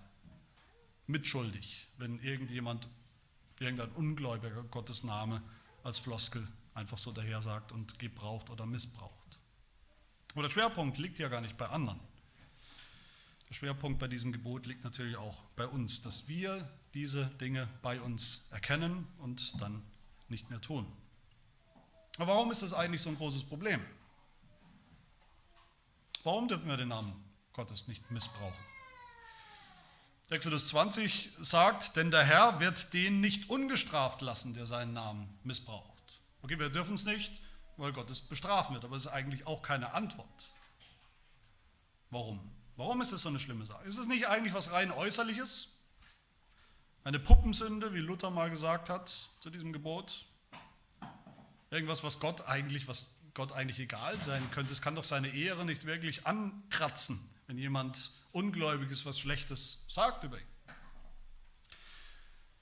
[1.06, 2.88] mitschuldig, wenn irgendjemand,
[3.60, 5.44] irgendein Ungläubiger Gottes Name
[5.84, 9.40] als Floskel einfach so daher sagt und gebraucht oder missbraucht.
[10.34, 12.00] Aber der Schwerpunkt liegt ja gar nicht bei anderen.
[13.50, 18.02] Der Schwerpunkt bei diesem Gebot liegt natürlich auch bei uns, dass wir diese Dinge bei
[18.02, 19.84] uns erkennen und dann
[20.30, 20.86] nicht mehr tun.
[22.18, 23.82] Aber warum ist das eigentlich so ein großes Problem?
[26.24, 27.14] Warum dürfen wir den Namen
[27.54, 28.66] Gottes nicht missbrauchen?
[30.30, 36.22] Exodus 20 sagt, denn der Herr wird den nicht ungestraft lassen, der seinen Namen missbraucht.
[36.42, 37.42] Okay, wir dürfen es nicht,
[37.76, 40.54] weil Gott es bestrafen wird, aber es ist eigentlich auch keine Antwort.
[42.12, 42.40] Warum?
[42.78, 43.84] Warum ist es so eine schlimme Sache?
[43.86, 45.78] Ist es nicht eigentlich was rein Äußerliches?
[47.04, 49.10] Eine Puppensünde, wie Luther mal gesagt hat
[49.40, 50.28] zu diesem Gebot?
[51.72, 54.72] Irgendwas, was Gott eigentlich, was Gott eigentlich egal sein könnte.
[54.72, 60.38] Es kann doch seine Ehre nicht wirklich ankratzen, wenn jemand Ungläubiges was Schlechtes sagt über
[60.38, 60.46] ihn.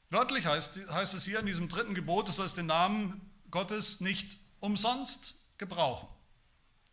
[0.10, 3.20] Wörtlich heißt, heißt es hier in diesem dritten Gebot, du sollst den Namen
[3.52, 6.08] Gottes nicht umsonst gebrauchen.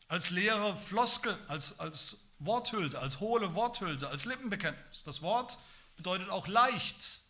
[0.09, 5.05] Als leere Floskel, als, als Worthülse, als hohle Worthülse, als Lippenbekenntnis.
[5.05, 5.59] Das Wort
[5.97, 7.26] bedeutet auch leicht.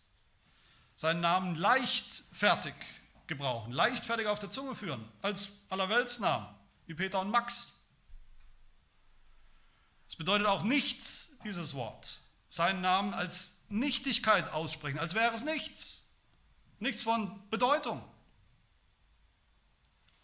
[0.97, 2.73] Seinen Namen leichtfertig
[3.27, 6.47] gebrauchen, leichtfertig auf der Zunge führen, als Allerweltsnamen,
[6.87, 7.73] wie Peter und Max.
[10.09, 12.19] Es bedeutet auch nichts, dieses Wort.
[12.49, 16.09] Seinen Namen als Nichtigkeit aussprechen, als wäre es nichts.
[16.79, 18.03] Nichts von Bedeutung.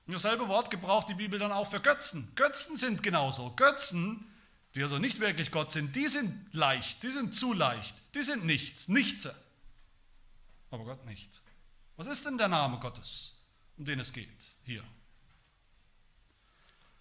[0.08, 2.30] Und dasselbe Wort gebraucht die Bibel dann auch für Götzen.
[2.36, 3.52] Götzen sind genauso.
[3.56, 4.28] Götzen
[4.76, 8.46] die also nicht wirklich Gott sind, die sind leicht, die sind zu leicht, die sind
[8.46, 9.30] nichts, nichts.
[10.74, 11.44] Aber Gott nicht.
[11.98, 13.38] Was ist denn der Name Gottes,
[13.78, 14.84] um den es geht hier?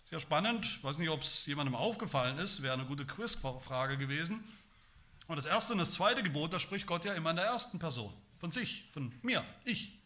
[0.04, 4.44] Sehr spannend, ich weiß nicht, ob es jemandem aufgefallen ist, wäre eine gute Quizfrage gewesen.
[5.26, 7.78] Und das erste und das zweite Gebot, da spricht Gott ja immer in der ersten
[7.78, 9.98] Person, von sich, von mir, ich.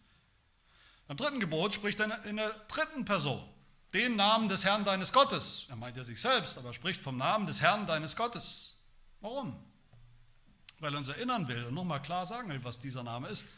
[1.09, 3.43] Beim dritten Gebot spricht er in der dritten Person.
[3.93, 5.67] Den Namen des Herrn deines Gottes.
[5.71, 8.87] Er meint ja sich selbst, aber spricht vom Namen des Herrn deines Gottes.
[9.21, 9.61] Warum?
[10.79, 13.49] Weil er uns erinnern will und nochmal klar sagen will, was dieser Name ist.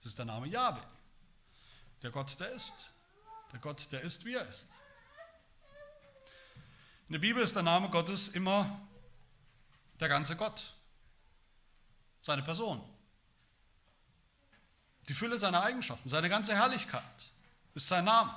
[0.00, 0.82] Es ist der Name Jahwe.
[2.02, 2.92] Der Gott, der ist.
[3.52, 4.68] Der Gott, der ist, wie er ist.
[7.08, 8.80] In der Bibel ist der Name Gottes immer
[9.98, 10.74] der ganze Gott,
[12.22, 12.80] seine Person,
[15.08, 17.32] die Fülle seiner Eigenschaften, seine ganze Herrlichkeit
[17.74, 18.32] ist sein Name.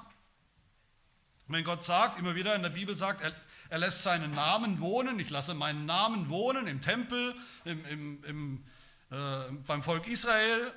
[1.47, 3.33] Und wenn Gott sagt, immer wieder in der Bibel sagt, er,
[3.73, 8.65] er lässt seinen Namen wohnen, ich lasse meinen Namen wohnen im Tempel, im, im, im,
[9.09, 10.71] äh, beim Volk Israel,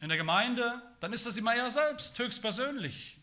[0.00, 3.16] in der Gemeinde, dann ist das immer er selbst, höchstpersönlich.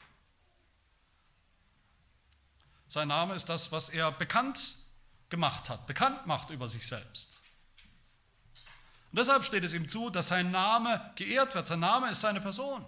[2.88, 4.73] Sein Name ist das, was er bekannt
[5.28, 7.41] gemacht hat, bekannt macht über sich selbst.
[9.12, 11.67] Und deshalb steht es ihm zu, dass sein Name geehrt wird.
[11.67, 12.86] Sein Name ist seine Person.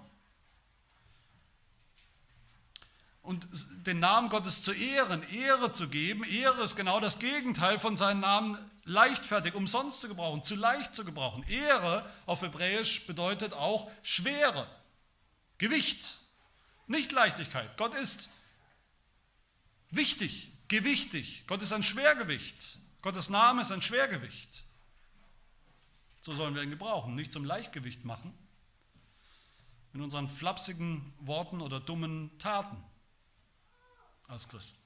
[3.21, 3.47] Und
[3.85, 8.21] den Namen Gottes zu ehren, Ehre zu geben, Ehre ist genau das Gegenteil von seinem
[8.21, 11.43] Namen leichtfertig, umsonst zu gebrauchen, zu leicht zu gebrauchen.
[11.43, 14.67] Ehre auf Hebräisch bedeutet auch Schwere,
[15.59, 16.19] Gewicht,
[16.87, 17.77] nicht Leichtigkeit.
[17.77, 18.31] Gott ist
[19.91, 21.43] wichtig, gewichtig.
[21.45, 22.79] Gott ist ein Schwergewicht.
[23.03, 24.63] Gottes Name ist ein Schwergewicht.
[26.21, 28.33] So sollen wir ihn gebrauchen, nicht zum Leichtgewicht machen
[29.93, 32.77] in unseren flapsigen Worten oder dummen Taten
[34.31, 34.81] als Christen.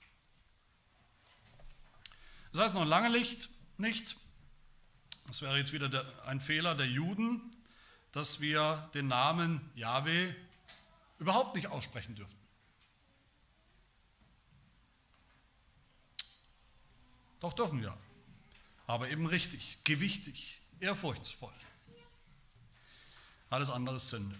[2.51, 4.15] Das heißt noch lange nicht, nicht,
[5.27, 7.51] das wäre jetzt wieder der, ein Fehler der Juden,
[8.11, 10.33] dass wir den Namen Yahweh
[11.19, 12.39] überhaupt nicht aussprechen dürften.
[17.39, 17.95] Doch dürfen wir,
[18.87, 21.53] aber eben richtig, gewichtig, ehrfurchtsvoll.
[23.49, 24.35] Alles andere ist Sünde.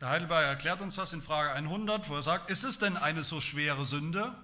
[0.00, 3.22] Der Heidelberger erklärt uns das in Frage 100, wo er sagt, ist es denn eine
[3.22, 4.34] so schwere Sünde,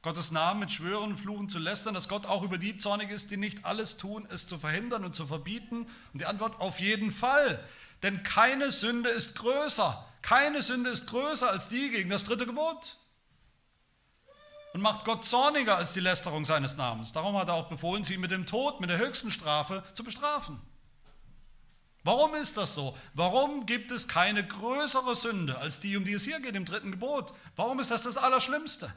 [0.00, 3.36] Gottes Namen mit Schwören Fluchen zu lästern, dass Gott auch über die zornig ist, die
[3.36, 5.86] nicht alles tun, es zu verhindern und zu verbieten?
[6.12, 7.64] Und die Antwort, auf jeden Fall.
[8.02, 12.96] Denn keine Sünde ist größer, keine Sünde ist größer als die gegen das dritte Gebot.
[14.74, 17.12] Und macht Gott zorniger als die Lästerung seines Namens.
[17.12, 20.60] Darum hat er auch befohlen, sie mit dem Tod, mit der höchsten Strafe zu bestrafen.
[22.04, 22.96] Warum ist das so?
[23.14, 26.90] Warum gibt es keine größere Sünde als die, um die es hier geht im dritten
[26.90, 27.32] Gebot?
[27.54, 28.92] Warum ist das das Allerschlimmste?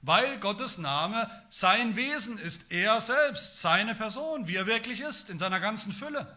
[0.00, 5.38] Weil Gottes Name sein Wesen ist, er selbst, seine Person, wie er wirklich ist, in
[5.38, 6.36] seiner ganzen Fülle.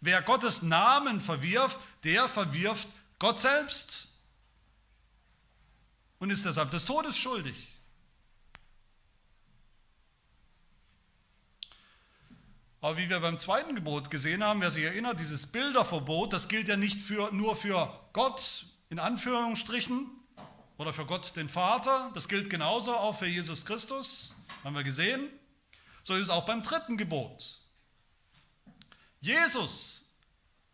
[0.00, 2.88] Wer Gottes Namen verwirft, der verwirft
[3.20, 4.08] Gott selbst
[6.18, 7.68] und ist deshalb des Todes schuldig.
[12.80, 16.68] Aber wie wir beim zweiten Gebot gesehen haben, wer sich erinnert, dieses Bilderverbot, das gilt
[16.68, 20.06] ja nicht für, nur für Gott in Anführungsstrichen
[20.78, 25.28] oder für Gott den Vater, das gilt genauso auch für Jesus Christus, haben wir gesehen.
[26.02, 27.60] So ist es auch beim dritten Gebot.
[29.20, 30.10] Jesus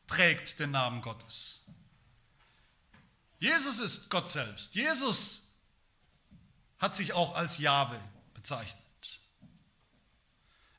[0.06, 1.66] trägt den Namen Gottes.
[3.40, 4.76] Jesus ist Gott selbst.
[4.76, 5.56] Jesus
[6.78, 7.98] hat sich auch als Jahwe
[8.32, 8.85] bezeichnet.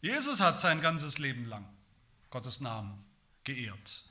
[0.02, 1.66] Jesus hat sein ganzes Leben lang
[2.30, 3.04] Gottes Namen
[3.44, 4.04] geehrt,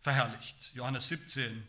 [0.00, 0.72] verherrlicht.
[0.74, 1.66] Johannes 17,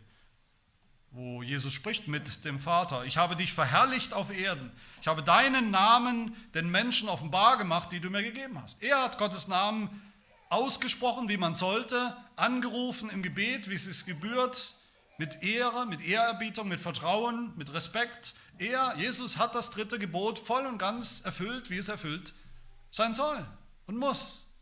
[1.12, 4.72] wo Jesus spricht mit dem Vater, ich habe dich verherrlicht auf Erden.
[5.00, 8.82] Ich habe deinen Namen den Menschen offenbar gemacht, die du mir gegeben hast.
[8.82, 10.02] Er hat Gottes Namen
[10.48, 14.74] ausgesprochen, wie man sollte, angerufen im Gebet, wie es sich gebührt,
[15.18, 18.34] mit Ehre, mit Ehrerbietung, mit Vertrauen, mit Respekt.
[18.58, 22.34] Er, Jesus, hat das dritte Gebot voll und ganz erfüllt, wie es erfüllt
[22.96, 23.46] sein soll
[23.86, 24.54] und muss.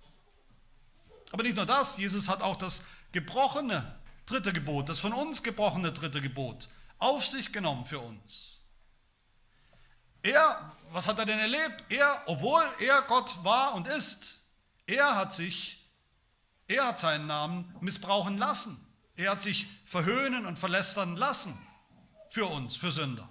[1.30, 5.92] Aber nicht nur das, Jesus hat auch das gebrochene dritte Gebot, das von uns gebrochene
[5.92, 6.68] dritte Gebot
[6.98, 8.60] auf sich genommen für uns.
[10.22, 11.84] Er, was hat er denn erlebt?
[11.90, 14.42] Er, obwohl er Gott war und ist,
[14.86, 15.86] er hat sich,
[16.66, 18.80] er hat seinen Namen missbrauchen lassen.
[19.16, 21.56] Er hat sich verhöhnen und verlästern lassen
[22.30, 23.28] für uns, für Sünder.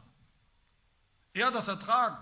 [1.33, 2.17] Er hat das ertragen.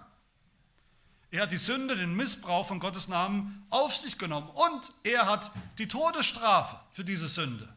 [1.32, 5.52] Er hat die Sünde, den Missbrauch von Gottes Namen auf sich genommen und er hat
[5.78, 7.74] die Todesstrafe für diese Sünde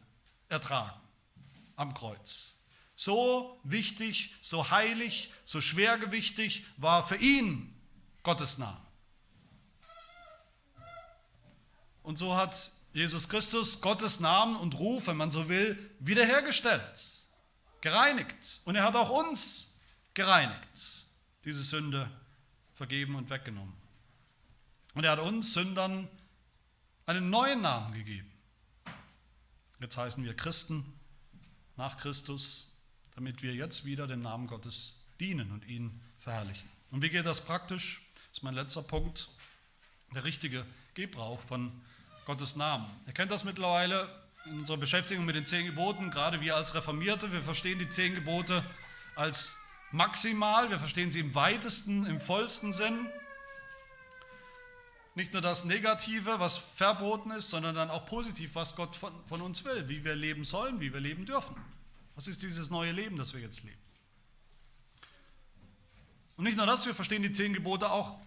[0.49, 0.99] ertragen
[1.77, 2.55] am Kreuz.
[2.97, 7.73] So wichtig, so heilig, so schwergewichtig war für ihn
[8.23, 8.81] Gottes Name.
[12.03, 17.01] Und so hat Jesus Christus Gottes Namen und Ruf, wenn man so will, wiederhergestellt,
[17.81, 18.61] gereinigt.
[18.65, 19.75] Und er hat auch uns
[20.13, 21.07] gereinigt,
[21.43, 22.09] diese Sünde
[22.75, 23.73] vergeben und weggenommen.
[24.93, 26.07] Und er hat uns Sündern
[27.05, 28.31] einen neuen Namen gegeben.
[29.79, 30.85] Jetzt heißen wir Christen
[31.75, 32.77] nach Christus,
[33.15, 36.69] damit wir jetzt wieder dem Namen Gottes dienen und ihn verherrlichen.
[36.91, 38.01] Und wie geht das praktisch?
[38.29, 39.29] Das ist mein letzter Punkt.
[40.13, 41.71] Der richtige Gebrauch von
[42.25, 42.85] Gottes Namen.
[43.05, 44.09] Ihr kennt das mittlerweile
[44.45, 48.15] in unserer Beschäftigung mit den zehn Geboten, gerade wir als Reformierte, wir verstehen die zehn
[48.15, 48.63] Gebote
[49.15, 49.64] als
[49.95, 53.07] maximal, wir verstehen sie im weitesten, im vollsten Sinn.
[55.15, 59.41] Nicht nur das Negative, was verboten ist, sondern dann auch positiv, was Gott von, von
[59.41, 61.55] uns will, wie wir leben sollen, wie wir leben dürfen.
[62.15, 63.79] Was ist dieses neue Leben, das wir jetzt leben?
[66.35, 68.19] Und nicht nur das, wir verstehen die zehn Gebote auch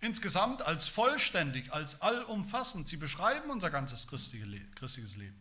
[0.00, 2.86] insgesamt als vollständig, als allumfassend.
[2.86, 5.39] Sie beschreiben unser ganzes christliches Leben.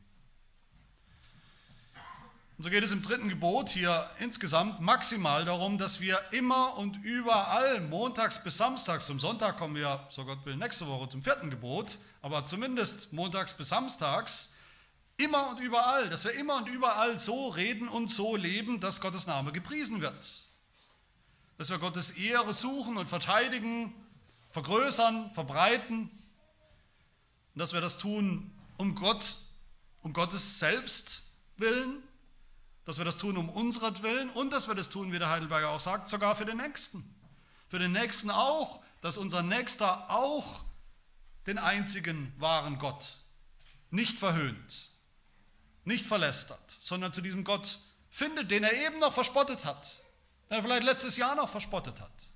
[2.60, 6.98] Und so geht es im dritten Gebot hier insgesamt maximal darum, dass wir immer und
[7.06, 11.50] überall, montags bis samstags, zum Sonntag kommen wir, so Gott will, nächste Woche zum vierten
[11.50, 14.56] Gebot, aber zumindest montags bis samstags,
[15.16, 19.26] immer und überall, dass wir immer und überall so reden und so leben, dass Gottes
[19.26, 20.30] Name gepriesen wird.
[21.58, 23.94] Dass wir Gottes Ehre suchen und verteidigen,
[24.50, 26.12] vergrößern, verbreiten.
[27.54, 29.38] Und dass wir das tun um Gott,
[30.02, 32.04] um Gottes selbst willen
[32.86, 35.80] dass wir das tun um Willen und dass wir das tun, wie der Heidelberger auch
[35.80, 37.16] sagt, sogar für den Nächsten.
[37.68, 40.64] Für den Nächsten auch, dass unser Nächster auch
[41.46, 43.18] den einzigen wahren Gott
[43.92, 44.92] nicht verhöhnt,
[45.84, 50.02] nicht verlästert, sondern zu diesem Gott findet, den er eben noch verspottet hat,
[50.50, 52.28] den er vielleicht letztes Jahr noch verspottet hat,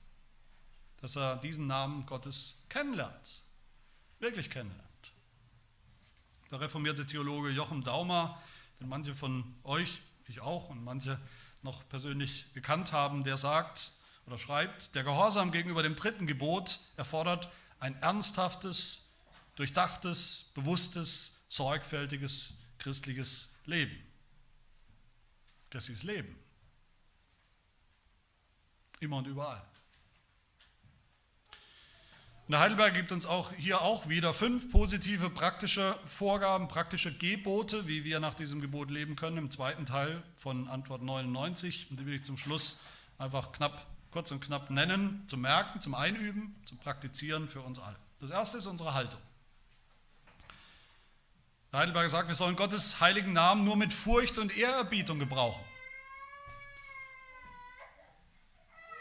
[1.01, 3.43] dass er diesen Namen Gottes kennenlernt,
[4.19, 4.83] wirklich kennenlernt.
[6.51, 8.41] Der reformierte Theologe Jochen Daumer,
[8.79, 11.19] den manche von euch ich auch und manche
[11.61, 13.91] noch persönlich gekannt haben, der sagt
[14.25, 17.49] oder schreibt, der Gehorsam gegenüber dem dritten Gebot erfordert
[17.79, 19.11] ein ernsthaftes,
[19.55, 23.95] durchdachtes, bewusstes, sorgfältiges christliches Leben.
[25.69, 26.35] Christliches Leben.
[28.99, 29.65] Immer und überall.
[32.47, 38.03] Und Heidelberg gibt uns auch hier auch wieder fünf positive praktische Vorgaben, praktische Gebote, wie
[38.03, 41.87] wir nach diesem Gebot leben können, im zweiten Teil von Antwort 99.
[41.89, 42.81] Und die will ich zum Schluss
[43.17, 47.95] einfach knapp, kurz und knapp nennen, zum Merken, zum Einüben, zum Praktizieren für uns alle.
[48.19, 49.21] Das erste ist unsere Haltung.
[51.71, 55.63] Der Heidelberger sagt, wir sollen Gottes heiligen Namen nur mit Furcht und Ehrerbietung gebrauchen.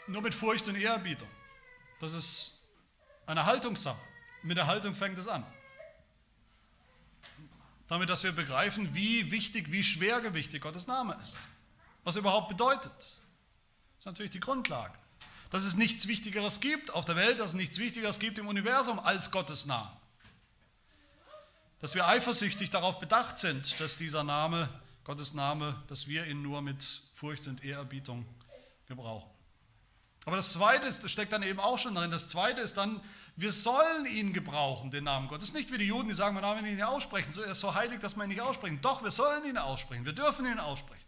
[0.07, 1.27] Nur mit Furcht und Ehrerbietung.
[1.99, 2.52] Das ist
[3.25, 4.01] eine Haltungssache.
[4.43, 5.45] Mit der Haltung fängt es an.
[7.87, 11.37] Damit, dass wir begreifen, wie wichtig, wie schwergewichtig Gottes Name ist.
[12.03, 12.93] Was er überhaupt bedeutet.
[12.97, 13.19] Das
[13.99, 14.93] ist natürlich die Grundlage.
[15.49, 18.99] Dass es nichts Wichtigeres gibt auf der Welt, dass es nichts Wichtigeres gibt im Universum
[18.99, 19.91] als Gottes Name.
[21.79, 24.69] Dass wir eifersüchtig darauf bedacht sind, dass dieser Name,
[25.03, 28.25] Gottes Name, dass wir ihn nur mit Furcht und Ehrerbietung
[28.87, 29.32] gebrauchen.
[30.25, 33.01] Aber das Zweite ist, das steckt dann eben auch schon drin, das Zweite ist dann,
[33.35, 35.53] wir sollen ihn gebrauchen, den Namen Gottes.
[35.53, 37.99] Nicht wie die Juden, die sagen, wir Namen ihn nicht aussprechen, er ist so heilig,
[37.99, 38.79] dass man ihn nicht aussprechen.
[38.81, 41.03] Doch, wir sollen ihn aussprechen, wir dürfen ihn aussprechen.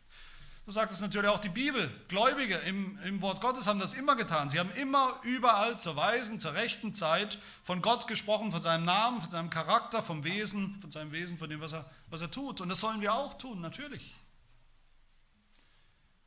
[0.65, 1.91] So sagt es natürlich auch die Bibel.
[2.07, 4.49] Gläubige im, im Wort Gottes haben das immer getan.
[4.49, 9.21] Sie haben immer überall zur weisen, zur rechten Zeit von Gott gesprochen, von seinem Namen,
[9.21, 12.61] von seinem Charakter, vom Wesen, von seinem Wesen, von dem, was er, was er tut.
[12.61, 14.15] Und das sollen wir auch tun, natürlich.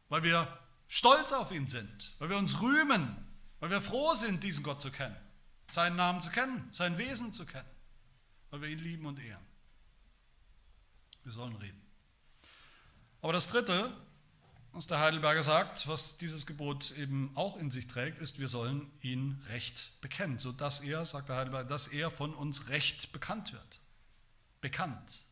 [0.09, 0.47] Weil wir
[0.89, 3.17] stolz auf ihn sind, weil wir uns rühmen,
[3.61, 5.17] weil wir froh sind, diesen Gott zu kennen,
[5.71, 7.69] seinen Namen zu kennen, sein Wesen zu kennen,
[8.51, 9.45] weil wir ihn lieben und ehren.
[11.23, 11.81] Wir sollen reden.
[13.21, 13.95] Aber das Dritte,
[14.73, 18.91] was der Heidelberger sagt, was dieses Gebot eben auch in sich trägt, ist, wir sollen
[19.03, 23.81] ihn recht bekennen, sodass er, sagt der Heidelberger, dass er von uns recht bekannt wird.
[24.61, 25.25] Bekannt.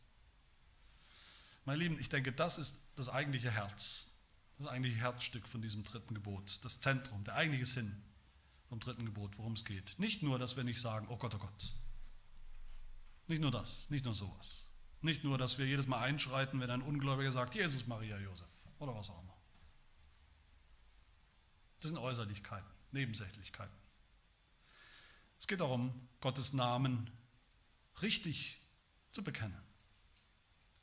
[1.65, 4.16] Meine Lieben, ich denke, das ist das eigentliche Herz
[4.57, 8.01] das eigentliche Herzstück von diesem dritten Gebot, das Zentrum, der eigentliche Sinn
[8.69, 9.97] vom dritten Gebot, worum es geht.
[9.99, 11.73] Nicht nur, dass wir nicht sagen, oh Gott, oh Gott.
[13.27, 14.69] Nicht nur das, nicht nur sowas.
[15.01, 18.47] Nicht nur, dass wir jedes Mal einschreiten, wenn ein Ungläubiger sagt, Jesus, Maria, Josef
[18.79, 19.37] oder was auch immer.
[21.79, 23.75] Das sind Äußerlichkeiten, Nebensächlichkeiten.
[25.39, 27.11] Es geht darum, Gottes Namen
[28.01, 28.59] richtig
[29.11, 29.61] zu bekennen.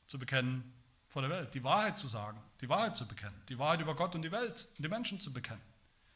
[0.07, 0.73] Zu bekennen
[1.15, 4.17] vor der Welt, die Wahrheit zu sagen, die Wahrheit zu bekennen, die Wahrheit über Gott
[4.17, 5.63] und die Welt und die Menschen zu bekennen,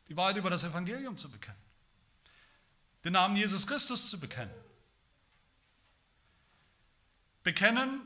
[0.08, 1.60] die Wahrheit über das Evangelium zu bekennen,
[3.04, 4.50] den Namen Jesus Christus zu bekennen.
[7.44, 8.00] Bekennen,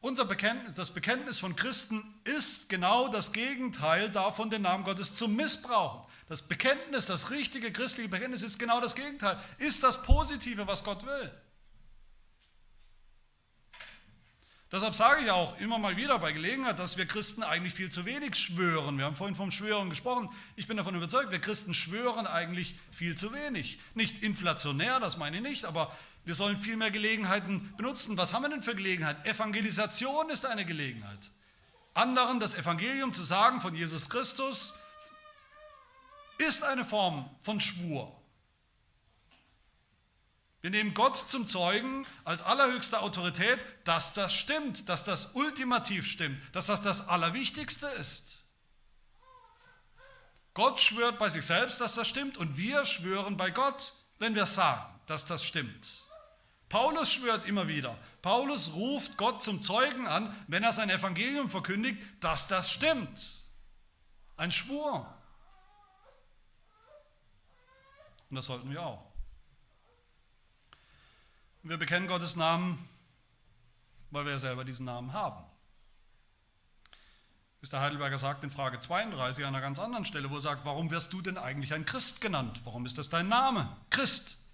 [0.00, 5.28] unser Bekenntnis, das Bekenntnis von Christen ist genau das Gegenteil davon, den Namen Gottes zu
[5.28, 6.04] missbrauchen.
[6.28, 11.06] Das Bekenntnis, das richtige christliche Bekenntnis ist genau das Gegenteil, ist das Positive, was Gott
[11.06, 11.32] will.
[14.74, 18.06] Deshalb sage ich auch immer mal wieder bei Gelegenheit, dass wir Christen eigentlich viel zu
[18.06, 18.98] wenig schwören.
[18.98, 20.28] Wir haben vorhin vom Schwören gesprochen.
[20.56, 23.78] Ich bin davon überzeugt, wir Christen schwören eigentlich viel zu wenig.
[23.94, 28.16] Nicht inflationär, das meine ich nicht, aber wir sollen viel mehr Gelegenheiten benutzen.
[28.16, 29.24] Was haben wir denn für Gelegenheit?
[29.24, 31.30] Evangelisation ist eine Gelegenheit.
[31.94, 34.74] Anderen das Evangelium zu sagen von Jesus Christus
[36.38, 38.12] ist eine Form von Schwur.
[40.64, 46.40] Wir nehmen Gott zum Zeugen als allerhöchste Autorität, dass das stimmt, dass das ultimativ stimmt,
[46.56, 48.44] dass das das Allerwichtigste ist.
[50.54, 54.46] Gott schwört bei sich selbst, dass das stimmt und wir schwören bei Gott, wenn wir
[54.46, 56.04] sagen, dass das stimmt.
[56.70, 57.98] Paulus schwört immer wieder.
[58.22, 63.20] Paulus ruft Gott zum Zeugen an, wenn er sein Evangelium verkündigt, dass das stimmt.
[64.38, 65.14] Ein Schwur.
[68.30, 69.03] Und das sollten wir auch.
[71.66, 72.78] Wir bekennen Gottes Namen,
[74.10, 75.42] weil wir ja selber diesen Namen haben.
[77.62, 77.80] Mr.
[77.80, 81.14] Heidelberger sagt in Frage 32 an einer ganz anderen Stelle, wo er sagt, warum wirst
[81.14, 82.60] du denn eigentlich ein Christ genannt?
[82.64, 83.74] Warum ist das dein Name?
[83.88, 84.46] Christ.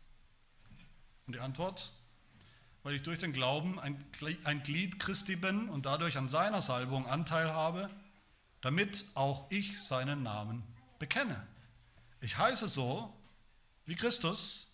[1.26, 1.90] Und die Antwort,
[2.84, 4.04] weil ich durch den Glauben ein
[4.62, 7.90] Glied Christi bin und dadurch an seiner Salbung Anteil habe,
[8.60, 10.62] damit auch ich seinen Namen
[11.00, 11.44] bekenne.
[12.20, 13.12] Ich heiße so
[13.84, 14.69] wie Christus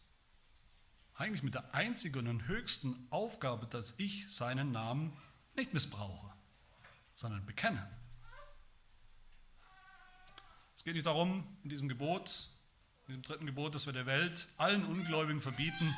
[1.16, 5.16] eigentlich mit der einzigen und höchsten Aufgabe, dass ich seinen Namen
[5.54, 6.32] nicht missbrauche,
[7.14, 7.88] sondern bekenne.
[10.74, 12.50] Es geht nicht darum, in diesem Gebot,
[13.06, 15.94] in diesem dritten Gebot, dass wir der Welt, allen Ungläubigen verbieten,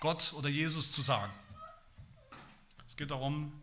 [0.00, 1.32] Gott oder Jesus zu sagen.
[2.86, 3.62] Es geht darum,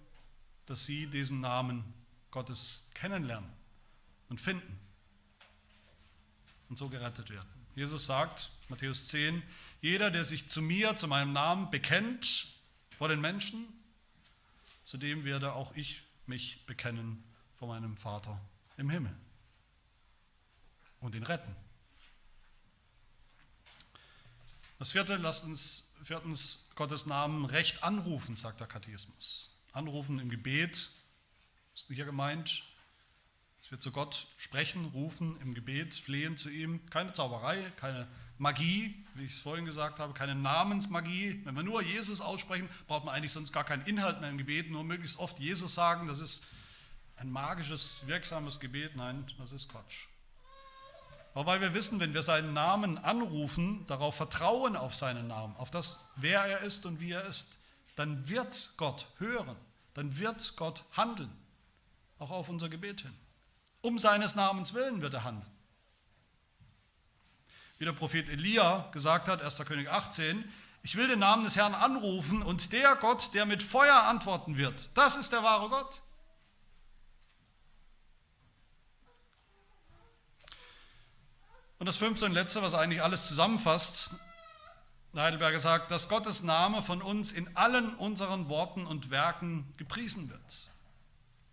[0.65, 1.83] dass sie diesen Namen
[2.31, 3.49] Gottes kennenlernen
[4.29, 4.79] und finden
[6.69, 7.49] und so gerettet werden.
[7.75, 9.43] Jesus sagt, Matthäus 10,
[9.81, 12.47] jeder, der sich zu mir, zu meinem Namen bekennt
[12.97, 13.67] vor den Menschen,
[14.83, 17.23] zu dem werde auch ich mich bekennen
[17.55, 18.39] vor meinem Vater
[18.77, 19.15] im Himmel
[20.99, 21.55] und ihn retten.
[24.77, 29.51] Das vierte, lasst uns viertens Gottes Namen recht anrufen, sagt der Katechismus.
[29.71, 30.89] Anrufen im Gebet
[31.73, 32.63] ist hier gemeint,
[33.59, 36.85] dass wir zu Gott sprechen, rufen im Gebet, flehen zu ihm.
[36.89, 38.07] Keine Zauberei, keine
[38.37, 41.41] Magie, wie ich es vorhin gesagt habe, keine Namensmagie.
[41.45, 44.69] Wenn wir nur Jesus aussprechen, braucht man eigentlich sonst gar keinen Inhalt mehr im Gebet,
[44.69, 46.07] nur möglichst oft Jesus sagen.
[46.07, 46.43] Das ist
[47.17, 48.95] ein magisches, wirksames Gebet.
[48.95, 50.07] Nein, das ist Quatsch.
[51.33, 55.69] Aber weil wir wissen, wenn wir seinen Namen anrufen, darauf vertrauen auf seinen Namen, auf
[55.69, 57.57] das, wer er ist und wie er ist,
[57.95, 59.55] dann wird Gott hören,
[59.93, 61.31] dann wird Gott handeln,
[62.19, 63.13] auch auf unser Gebet hin.
[63.81, 65.51] Um seines Namens willen wird er handeln.
[67.77, 69.57] Wie der Prophet Elia gesagt hat, 1.
[69.65, 70.43] König 18,
[70.83, 74.89] ich will den Namen des Herrn anrufen und der Gott, der mit Feuer antworten wird,
[74.95, 76.01] das ist der wahre Gott.
[81.79, 84.15] Und das fünfte und letzte, was eigentlich alles zusammenfasst,
[85.15, 90.69] Heidelberger sagt, dass Gottes Name von uns in allen unseren Worten und Werken gepriesen wird.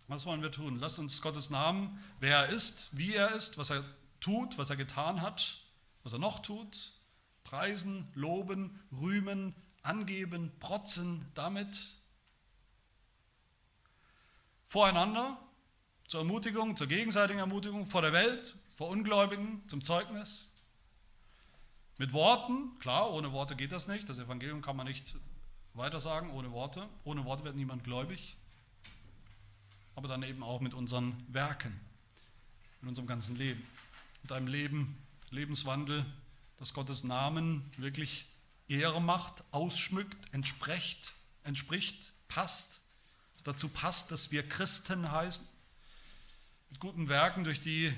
[0.07, 0.79] Was wollen wir tun?
[0.79, 3.83] Lasst uns Gottes Namen, wer er ist, wie er ist, was er
[4.19, 5.62] tut, was er getan hat,
[6.03, 6.93] was er noch tut,
[7.43, 11.97] preisen, loben, rühmen, angeben, protzen damit.
[14.67, 15.37] Voreinander,
[16.07, 20.51] zur Ermutigung, zur gegenseitigen Ermutigung, vor der Welt, vor Ungläubigen, zum Zeugnis.
[21.97, 24.09] Mit Worten, klar, ohne Worte geht das nicht.
[24.09, 25.15] Das Evangelium kann man nicht
[25.73, 26.87] weitersagen ohne Worte.
[27.03, 28.35] Ohne Worte wird niemand gläubig.
[29.95, 31.79] Aber dann eben auch mit unseren Werken,
[32.81, 33.65] in unserem ganzen Leben.
[34.23, 34.97] Mit einem Leben,
[35.33, 36.05] Lebenswandel,
[36.57, 38.27] das Gottes Namen wirklich
[38.67, 42.83] Ehre macht, ausschmückt, entspricht, entspricht, passt,
[43.35, 45.45] es dazu passt, dass wir Christen heißen,
[46.69, 47.93] mit guten Werken, durch die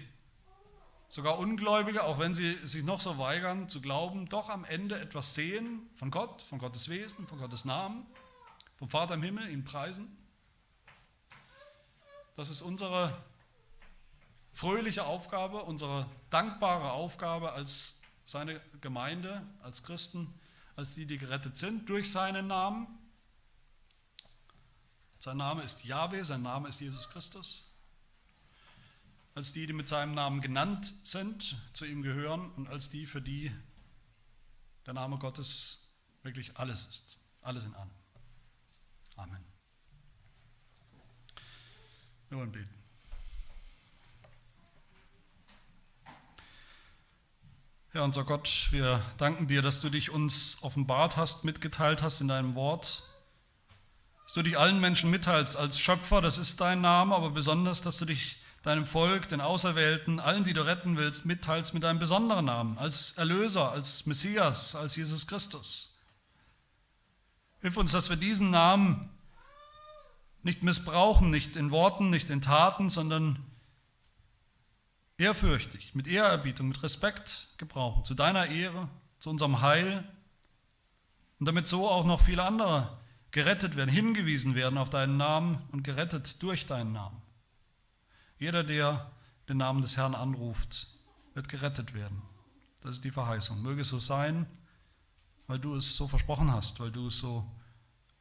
[1.10, 5.36] sogar Ungläubige, auch wenn sie sich noch so weigern zu glauben, doch am Ende etwas
[5.36, 8.06] sehen von Gott, von Gottes Wesen, von Gottes Namen,
[8.78, 10.18] vom Vater im Himmel, ihn preisen.
[12.36, 13.16] Das ist unsere
[14.52, 20.34] fröhliche Aufgabe, unsere dankbare Aufgabe als seine Gemeinde, als Christen,
[20.76, 22.88] als die, die gerettet sind durch seinen Namen.
[25.18, 27.72] Sein Name ist Yahweh, sein Name ist Jesus Christus.
[29.34, 33.22] Als die, die mit seinem Namen genannt sind, zu ihm gehören und als die, für
[33.22, 33.56] die
[34.86, 35.90] der Name Gottes
[36.22, 37.18] wirklich alles ist.
[37.44, 37.92] Alles in allem.
[39.16, 39.46] Amen.
[42.28, 42.85] Wir wollen beten.
[47.96, 52.28] Ja, unser Gott, wir danken dir, dass du dich uns offenbart hast, mitgeteilt hast in
[52.28, 53.04] deinem Wort,
[54.26, 57.98] Dass du dich allen Menschen mitteilst als Schöpfer, das ist dein Name, aber besonders, dass
[57.98, 62.44] du dich deinem Volk, den Auserwählten, allen, die du retten willst, mitteilst mit einem besonderen
[62.44, 65.98] Namen, als Erlöser, als Messias, als Jesus Christus.
[67.62, 69.10] Hilf uns, dass wir diesen Namen
[70.44, 73.55] nicht missbrauchen, nicht in Worten, nicht in Taten, sondern
[75.18, 78.90] ehrfürchtig, mit Ehrerbietung, mit Respekt gebrauchen, zu deiner Ehre,
[79.20, 80.04] zu unserem Heil
[81.40, 82.98] und damit so auch noch viele andere
[83.32, 87.22] gerettet werden, hingewiesen werden auf deinen Namen und gerettet durch deinen Namen.
[88.40, 89.12] Jeder, der
[89.50, 90.88] den Namen des Herrn anruft,
[91.34, 92.22] wird gerettet werden.
[92.82, 93.62] Das ist die Verheißung.
[93.62, 94.46] Möge es so sein,
[95.48, 97.46] weil du es so versprochen hast, weil du es so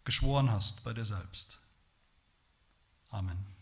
[0.04, 1.60] geschworen hast bei dir selbst.
[3.10, 3.53] Amen.